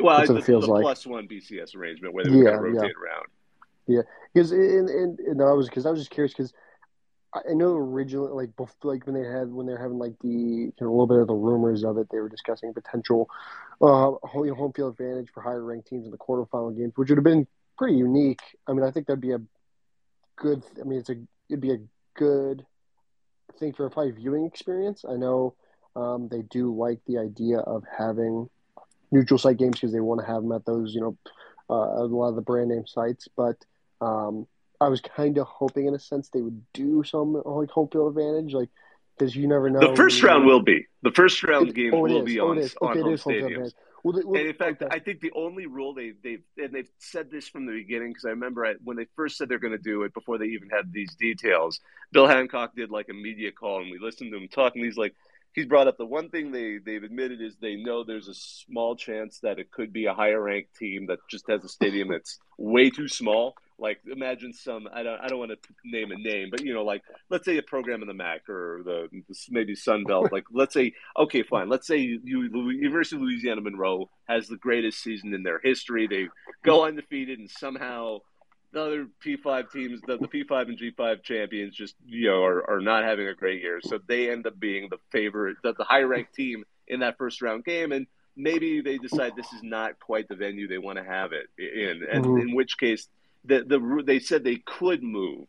[0.00, 0.82] Well, the, the like.
[0.82, 3.02] plus one BCS arrangement where they yeah, kind of rotate yeah.
[3.02, 3.26] around.
[3.86, 6.52] Yeah, because and, and, and I was because I was just curious because
[7.34, 10.28] I know originally like before, like when they had when they were having like the
[10.28, 13.28] you know, a little bit of the rumors of it, they were discussing potential
[13.82, 17.24] uh, home field advantage for higher ranked teams in the quarterfinal games, which would have
[17.24, 18.40] been pretty unique.
[18.68, 19.40] I mean, I think that'd be a
[20.36, 20.62] good.
[20.80, 21.16] I mean, it's a
[21.50, 21.78] it'd be a
[22.14, 22.64] good
[23.58, 25.04] thing for a probably viewing experience.
[25.08, 25.56] I know
[25.96, 28.48] um, they do like the idea of having
[29.10, 31.16] neutral site games because they want to have them at those you know
[31.70, 33.56] uh, a lot of the brand name sites, but
[34.04, 34.46] um,
[34.80, 38.16] I was kind of hoping, in a sense, they would do some like home field
[38.16, 38.68] advantage, like
[39.16, 39.80] because you never know.
[39.80, 42.24] The first round will be the first round It- game oh, will is.
[42.24, 42.74] be Oh, on, is.
[42.82, 43.72] on Okay, home stadiums.
[44.02, 44.94] Well, they, well, And in fact, okay.
[44.94, 48.26] I think the only rule they they and they've said this from the beginning because
[48.26, 50.68] I remember I, when they first said they're going to do it before they even
[50.68, 51.80] had these details.
[52.12, 54.98] Bill Hancock did like a media call and we listened to him talk, and he's
[54.98, 55.14] like,
[55.54, 58.94] he's brought up the one thing they they've admitted is they know there's a small
[58.94, 62.38] chance that it could be a higher ranked team that just has a stadium that's
[62.58, 63.54] way too small.
[63.78, 66.84] Like imagine some I don't I don't want to name a name, but you know
[66.84, 69.08] like let's say a program in the MAC or the,
[69.50, 70.30] maybe Sun Belt.
[70.32, 75.02] Like let's say okay fine, let's say you, University of Louisiana Monroe has the greatest
[75.02, 76.06] season in their history.
[76.06, 76.28] They
[76.64, 78.18] go undefeated and somehow
[78.72, 82.80] the other P5 teams, the, the P5 and G5 champions, just you know are, are
[82.80, 83.80] not having a great year.
[83.80, 87.40] So they end up being the favorite, the, the high ranked team in that first
[87.42, 88.06] round game, and
[88.36, 92.02] maybe they decide this is not quite the venue they want to have it in,
[92.10, 92.42] and Mhm.
[92.42, 93.08] in which case
[93.44, 95.46] the the they said they could move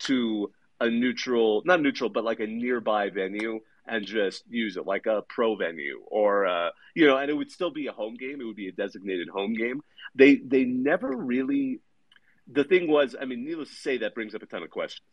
[0.00, 5.06] to a neutral, not neutral, but like a nearby venue and just use it like
[5.06, 8.40] a pro venue or uh, you know, and it would still be a home game.
[8.40, 9.80] It would be a designated home game.
[10.14, 11.80] They they never really.
[12.50, 15.06] The thing was, I mean, needless to say, that brings up a ton of questions.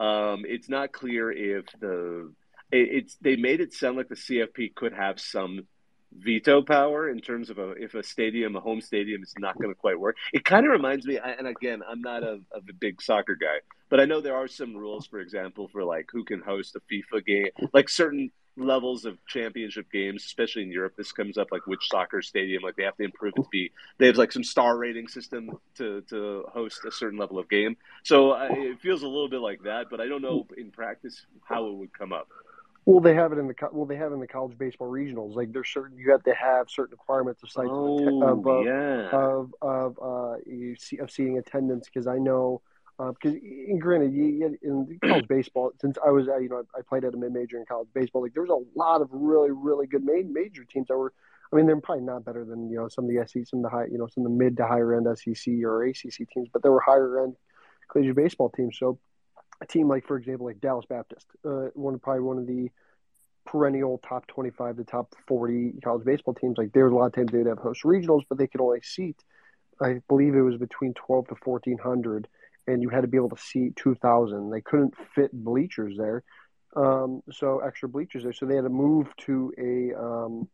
[0.00, 2.32] Um, it's not clear if the
[2.72, 5.66] it, it's they made it sound like the CFP could have some
[6.12, 9.70] veto power in terms of a, if a stadium, a home stadium, is not going
[9.70, 10.16] to quite work.
[10.32, 14.00] It kind of reminds me, and again, I'm not a, a big soccer guy, but
[14.00, 17.24] I know there are some rules, for example, for like who can host a FIFA
[17.24, 20.94] game, like certain levels of championship games, especially in Europe.
[20.96, 23.70] This comes up like which soccer stadium, like they have to improve it to be.
[23.98, 27.76] They have like some star rating system to to host a certain level of game.
[28.04, 31.24] So uh, it feels a little bit like that, but I don't know in practice
[31.44, 32.28] how it would come up.
[32.90, 35.36] Well, they have it in the well, they have in the college baseball regionals.
[35.36, 38.66] Like there's certain you have to have certain requirements of sites of, Oh, of, of,
[38.66, 39.08] yeah.
[39.10, 42.62] of of uh you see of seating attendance because I know
[42.98, 46.82] uh, because in granted you, in college baseball since I was uh, you know I
[46.82, 49.50] played at a mid major in college baseball like there was a lot of really
[49.52, 51.12] really good main major teams that were
[51.52, 53.70] I mean they're probably not better than you know some of the SEC some of
[53.70, 56.48] the high you know some of the mid to higher end SEC or ACC teams
[56.52, 57.36] but there were higher end
[57.90, 58.98] collegiate baseball teams so
[59.60, 62.70] a team like for example like Dallas Baptist uh, one probably one of the
[63.46, 66.58] perennial top 25 to top 40 college baseball teams.
[66.58, 68.80] Like there was a lot of times they'd have host regionals but they could only
[68.82, 69.16] seat
[69.80, 72.28] i believe it was between 12 to 1400
[72.66, 76.22] and you had to be able to seat 2000 they couldn't fit bleachers there
[76.76, 78.32] um, so extra bleachers there.
[78.32, 80.48] So they had to move to a um,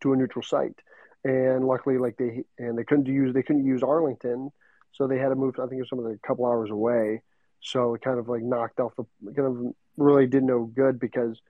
[0.00, 0.78] to a neutral site.
[1.24, 4.50] And luckily like they and they couldn't use they couldn't use arlington
[4.92, 7.20] so they had to move i think it was some of the couple hours away
[7.66, 9.04] so it kind of like knocked off the
[9.34, 11.40] kind of really did no good because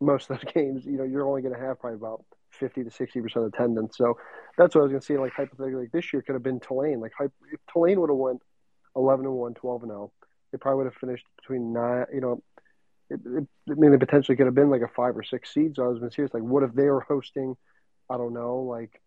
[0.00, 2.90] most of those games, you know, you're only going to have probably about 50 to
[2.90, 3.96] 60 percent attendance.
[3.96, 4.18] So
[4.56, 5.16] that's what I was going to say.
[5.16, 6.98] Like hypothetically, like this year could have been Tulane.
[7.00, 8.42] Like if Tulane would have went
[8.96, 10.12] 11 and 1, 12 and 0,
[10.50, 12.06] they probably would have finished between nine.
[12.12, 12.42] You know,
[13.08, 15.76] it, it, I mean, they potentially could have been like a five or six seed.
[15.76, 16.34] So I was going to serious.
[16.34, 17.56] Like, what if they were hosting?
[18.10, 19.00] I don't know, like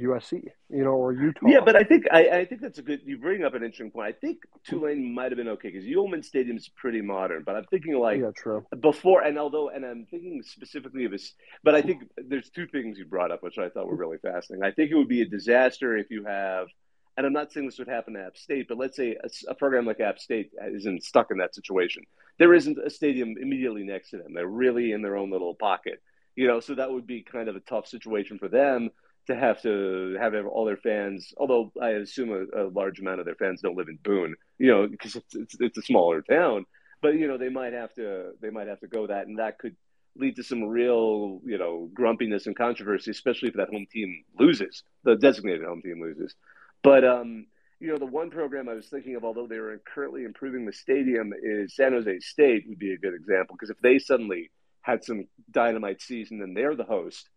[0.00, 1.46] USC, you know, or Utah.
[1.46, 3.00] Yeah, but I think I, I think that's a good.
[3.04, 4.08] You bring up an interesting point.
[4.08, 7.64] I think Tulane might have been okay because Yulman Stadium is pretty modern, but I'm
[7.64, 8.66] thinking like yeah, true.
[8.80, 12.98] before and although and I'm thinking specifically of this, but I think there's two things
[12.98, 14.64] you brought up which I thought were really fascinating.
[14.64, 16.68] I think it would be a disaster if you have,
[17.16, 19.54] and I'm not saying this would happen to App State, but let's say a, a
[19.54, 22.04] program like App State isn't stuck in that situation.
[22.38, 24.34] There isn't a stadium immediately next to them.
[24.34, 26.02] They're really in their own little pocket,
[26.36, 26.60] you know.
[26.60, 28.90] So that would be kind of a tough situation for them
[29.30, 31.32] to have to have all their fans.
[31.36, 34.68] Although I assume a, a large amount of their fans don't live in Boone, you
[34.68, 36.66] know, because it's, it's it's a smaller town.
[37.02, 39.58] But you know, they might have to they might have to go that, and that
[39.58, 39.76] could
[40.16, 44.82] lead to some real you know grumpiness and controversy, especially if that home team loses,
[45.04, 46.34] the designated home team loses.
[46.82, 47.46] But um,
[47.80, 50.72] you know, the one program I was thinking of, although they are currently improving the
[50.72, 54.50] stadium, is San Jose State would be a good example because if they suddenly
[54.82, 57.28] had some dynamite season and they're the host,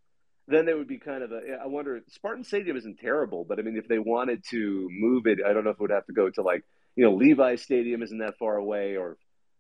[0.48, 1.60] then they would be kind of a.
[1.64, 2.02] I wonder.
[2.10, 5.64] Spartan Stadium isn't terrible, but I mean, if they wanted to move it, I don't
[5.64, 6.64] know if it would have to go to like
[6.96, 9.18] you know Levi Stadium isn't that far away, or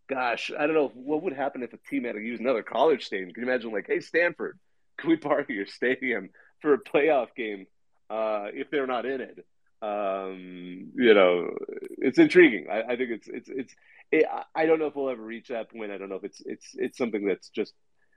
[0.09, 3.05] gosh, I don't know what would happen if a team had to use another college
[3.05, 3.31] stadium.
[3.31, 4.59] Can you imagine like, hey Stanford,
[4.97, 6.29] can we borrow your stadium
[6.61, 7.65] for a playoff game
[8.09, 9.45] uh, if they're not in it?
[9.81, 11.49] Um, you know,
[11.97, 12.67] it's intriguing.
[12.71, 13.75] I, I think it's it's it's.
[14.11, 15.91] It, I don't know if we'll ever reach that point.
[15.91, 17.73] I don't know if it's it's it's something that's just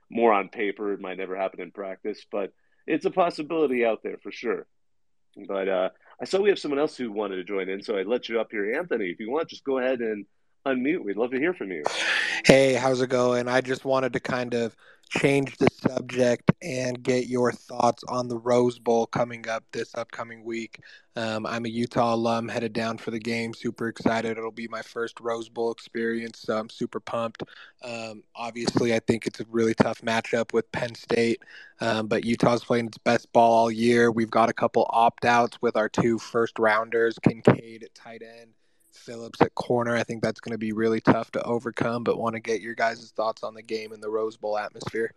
[0.09, 0.93] more on paper.
[0.93, 2.51] It might never happen in practice, but
[2.85, 4.67] it's a possibility out there for sure.
[5.47, 5.89] But uh,
[6.21, 8.39] I saw we have someone else who wanted to join in, so I let you
[8.39, 9.05] up here, Anthony.
[9.05, 10.25] If you want, just go ahead and
[10.67, 11.03] unmute.
[11.03, 11.83] We'd love to hear from you.
[12.45, 13.47] Hey, how's it going?
[13.47, 14.75] I just wanted to kind of
[15.09, 20.43] change the subject and get your thoughts on the Rose Bowl coming up this upcoming
[20.43, 20.81] week.
[21.15, 23.53] Um, I'm a Utah alum, headed down for the game.
[23.53, 24.37] Super excited.
[24.37, 27.43] It'll be my first Rose Bowl experience, so I'm super pumped.
[27.83, 31.41] Um, obviously, I think it's a really tough matchup with Penn State,
[31.79, 34.11] um, but Utah's playing its best ball all year.
[34.11, 38.51] We've got a couple opt outs with our two first rounders, Kincaid at tight end
[38.91, 39.95] Phillips at corner.
[39.95, 42.75] I think that's going to be really tough to overcome, but want to get your
[42.75, 45.13] guys' thoughts on the game and the Rose Bowl atmosphere.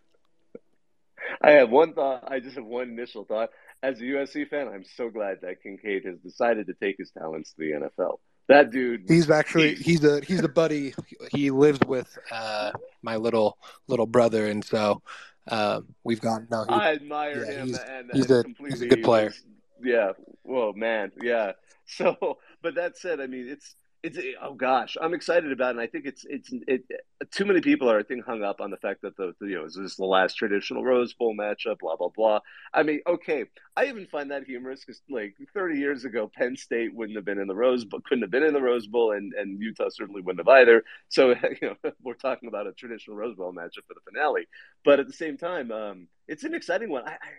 [1.41, 2.23] I have one thought.
[2.27, 3.49] I just have one initial thought.
[3.83, 7.53] As a USC fan, I'm so glad that Kincaid has decided to take his talents
[7.53, 8.19] to the NFL.
[8.47, 9.05] That dude.
[9.07, 10.93] He's actually he's a he's a buddy.
[11.31, 13.57] He lives with uh, my little
[13.87, 15.01] little brother, and so
[15.47, 16.49] uh, we've got.
[16.51, 19.33] No, he, I admire yeah, him, he's, and he's a he's a good player.
[19.83, 20.11] Yeah.
[20.43, 21.11] Well, man.
[21.21, 21.53] Yeah.
[21.97, 25.71] So, but that said, I mean, it's it's oh gosh, I'm excited about it.
[25.71, 26.83] And I think it's it's it,
[27.31, 29.55] too many people are I think hung up on the fact that the, the you
[29.57, 31.79] know is this the last traditional Rose Bowl matchup?
[31.79, 32.39] Blah blah blah.
[32.73, 33.45] I mean, okay,
[33.77, 37.39] I even find that humorous because like 30 years ago, Penn State wouldn't have been
[37.39, 40.21] in the Rose Bowl, couldn't have been in the Rose Bowl, and and Utah certainly
[40.21, 40.83] wouldn't have either.
[41.09, 41.29] So
[41.61, 44.47] you know we're talking about a traditional Rose Bowl matchup for the finale,
[44.83, 47.07] but at the same time, um, it's an exciting one.
[47.07, 47.29] I, I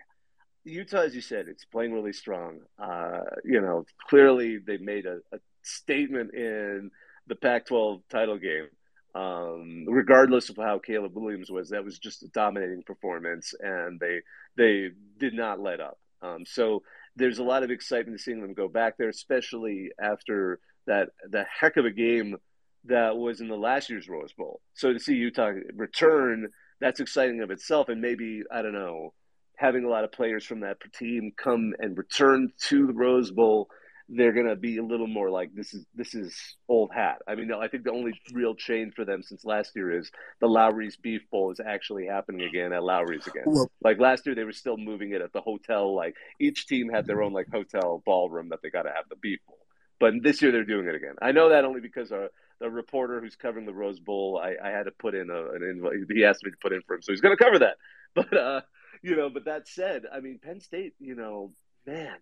[0.65, 2.59] Utah, as you said, it's playing really strong.
[2.81, 6.91] Uh, you know, clearly they've made a, a statement in
[7.27, 8.67] the Pac-12 title game.
[9.15, 14.21] Um, regardless of how Caleb Williams was, that was just a dominating performance, and they
[14.57, 14.89] they
[15.19, 15.99] did not let up.
[16.23, 16.81] Um, so
[17.15, 21.77] there's a lot of excitement seeing them go back there, especially after that the heck
[21.77, 22.37] of a game
[22.85, 24.61] that was in the last year's Rose Bowl.
[24.73, 26.47] So to see Utah return,
[26.81, 29.13] that's exciting of itself, and maybe I don't know
[29.57, 33.69] having a lot of players from that team come and return to the Rose Bowl,
[34.09, 36.35] they're going to be a little more like this is this is
[36.67, 37.19] old hat.
[37.27, 40.47] I mean, I think the only real change for them since last year is the
[40.47, 43.43] Lawry's Beef Bowl is actually happening again at Lawry's again.
[43.45, 45.95] Well, like last year, they were still moving it at the hotel.
[45.95, 49.15] Like each team had their own like hotel ballroom that they got to have the
[49.15, 49.59] Beef Bowl.
[49.99, 51.15] But this year they're doing it again.
[51.21, 52.29] I know that only because our,
[52.59, 55.63] the reporter who's covering the Rose Bowl, I, I had to put in a, an
[55.63, 55.93] invite.
[56.13, 57.77] He asked me to put in for him, so he's going to cover that.
[58.15, 58.61] But uh,
[59.03, 61.51] you know, but that said, I mean, Penn State, you know,
[61.85, 62.15] man,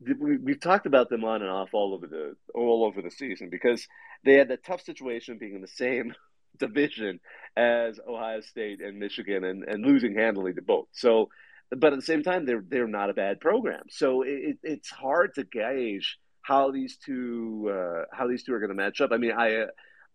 [0.00, 3.50] we, we've talked about them on and off all over the all over the season
[3.50, 3.86] because
[4.24, 6.14] they had that tough situation being in the same
[6.58, 7.20] division
[7.56, 10.88] as Ohio State and Michigan and, and losing handily to both.
[10.92, 11.28] So,
[11.70, 13.84] but at the same time, they're they're not a bad program.
[13.90, 18.70] So it, it's hard to gauge how these two uh, how these two are going
[18.70, 19.10] to match up.
[19.12, 19.56] I mean, I.
[19.56, 19.66] Uh,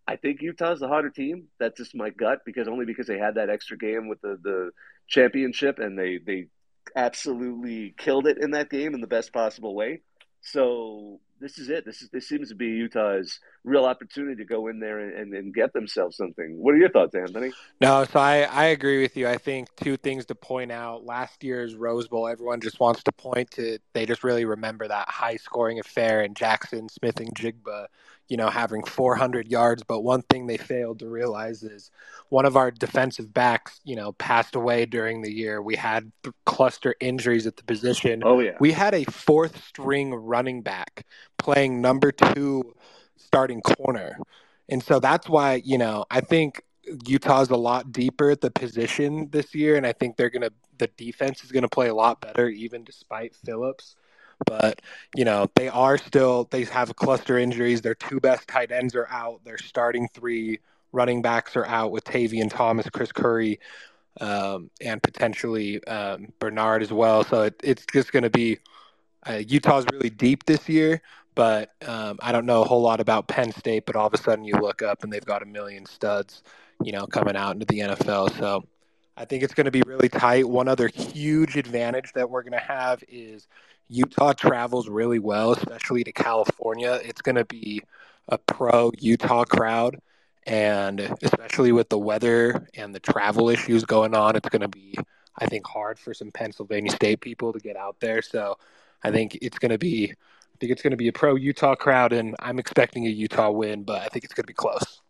[0.09, 1.49] I think Utah's the hotter team.
[1.59, 4.71] That's just my gut because only because they had that extra game with the, the
[5.07, 6.47] championship, and they they
[6.95, 10.01] absolutely killed it in that game in the best possible way.
[10.41, 11.85] So this is it.
[11.85, 15.33] This is this seems to be Utah's real opportunity to go in there and, and,
[15.35, 16.57] and, get themselves something.
[16.57, 17.51] What are your thoughts, Anthony?
[17.79, 19.27] No, so I, I agree with you.
[19.27, 21.05] I think two things to point out.
[21.05, 25.07] Last year's Rose Bowl, everyone just wants to point to they just really remember that
[25.07, 27.87] high scoring affair and Jaxon, Smith-Njigba
[28.29, 29.83] you know, having 400 yards.
[29.83, 31.91] But one thing they failed to realize is
[32.29, 35.61] one of our defensive backs, you know, passed away during the year.
[35.61, 36.11] We had
[36.45, 38.21] cluster injuries at the position.
[38.23, 38.55] Oh, yeah.
[38.59, 41.05] We had a fourth string running back
[41.37, 42.75] playing number two
[43.17, 44.17] starting corner.
[44.69, 46.61] And so that's why, you know, I think
[47.07, 49.75] Utah's a lot deeper at the position this year.
[49.75, 52.47] And I think they're going to, the defense is going to play a lot better,
[52.47, 53.95] even despite Phillips
[54.45, 54.81] but
[55.15, 57.81] you know they are still they have cluster injuries.
[57.81, 59.43] Their two best tight ends are out.
[59.43, 60.59] Their starting three
[60.91, 63.59] running backs are out with Tavion Thomas, Chris Curry,
[64.21, 67.23] um, and potentially um, Bernard as well.
[67.23, 68.59] So it, it's just going to be
[69.27, 71.01] uh, Utah's really deep this year.
[71.35, 73.85] But um, I don't know a whole lot about Penn State.
[73.85, 76.43] But all of a sudden you look up and they've got a million studs,
[76.83, 78.37] you know, coming out into the NFL.
[78.37, 78.65] So
[79.19, 80.47] I think it's going to be really tight.
[80.47, 83.49] One other huge advantage that we're going to have is
[83.89, 87.01] Utah travels really well, especially to California.
[87.03, 87.81] It's going to be
[88.29, 89.99] a pro Utah crowd.
[90.47, 94.95] And especially with the weather and the travel issues going on, it's going to be,
[95.37, 98.21] I think, hard for some Pennsylvania State people to get out there.
[98.21, 98.57] So
[99.03, 101.75] I think it's going to be, I think it's going to be a pro Utah
[101.75, 105.01] crowd, and I'm expecting a Utah win, but I think it's going to be close.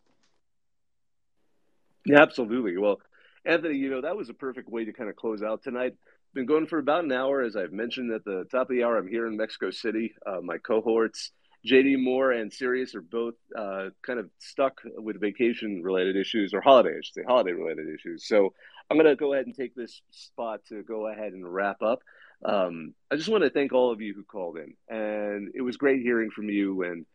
[2.05, 2.75] Yeah, absolutely.
[2.77, 2.99] Well,
[3.45, 5.93] Anthony, you know that was a perfect way to kind of close out tonight
[6.33, 7.41] been going for about an hour.
[7.41, 10.13] As I've mentioned at the top of the hour, I'm here in Mexico City.
[10.25, 11.31] Uh, my cohorts,
[11.67, 16.61] JD Moore and Sirius, are both uh, kind of stuck with vacation related issues or
[16.61, 18.27] holiday, I should say, holiday related issues.
[18.27, 18.53] So
[18.89, 22.01] I'm going to go ahead and take this spot to go ahead and wrap up.
[22.43, 25.77] Um, I just want to thank all of you who called in, and it was
[25.77, 26.83] great hearing from you.
[26.83, 27.05] And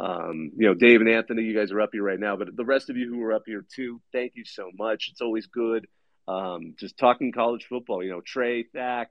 [0.00, 2.64] Um, you know, Dave and Anthony, you guys are up here right now, but the
[2.64, 5.08] rest of you who are up here too, thank you so much.
[5.10, 5.86] It's always good
[6.26, 8.02] um, just talking college football.
[8.02, 9.10] You know, Trey, Thack,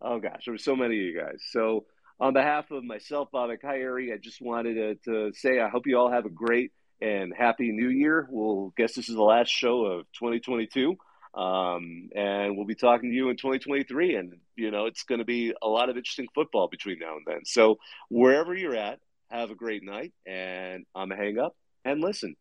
[0.00, 1.42] oh gosh, there were so many of you guys.
[1.50, 1.86] So,
[2.20, 5.98] on behalf of myself, Bob Kyrie, I just wanted to, to say I hope you
[5.98, 8.28] all have a great and happy new year.
[8.30, 10.96] We'll guess this is the last show of 2022.
[11.34, 14.16] Um, and we'll be talking to you in 2023.
[14.16, 17.24] And, you know, it's going to be a lot of interesting football between now and
[17.26, 17.40] then.
[17.44, 17.78] So,
[18.08, 19.00] wherever you're at,
[19.32, 20.12] have a great night.
[20.26, 21.54] And I'm to hang up
[21.84, 22.36] and listen.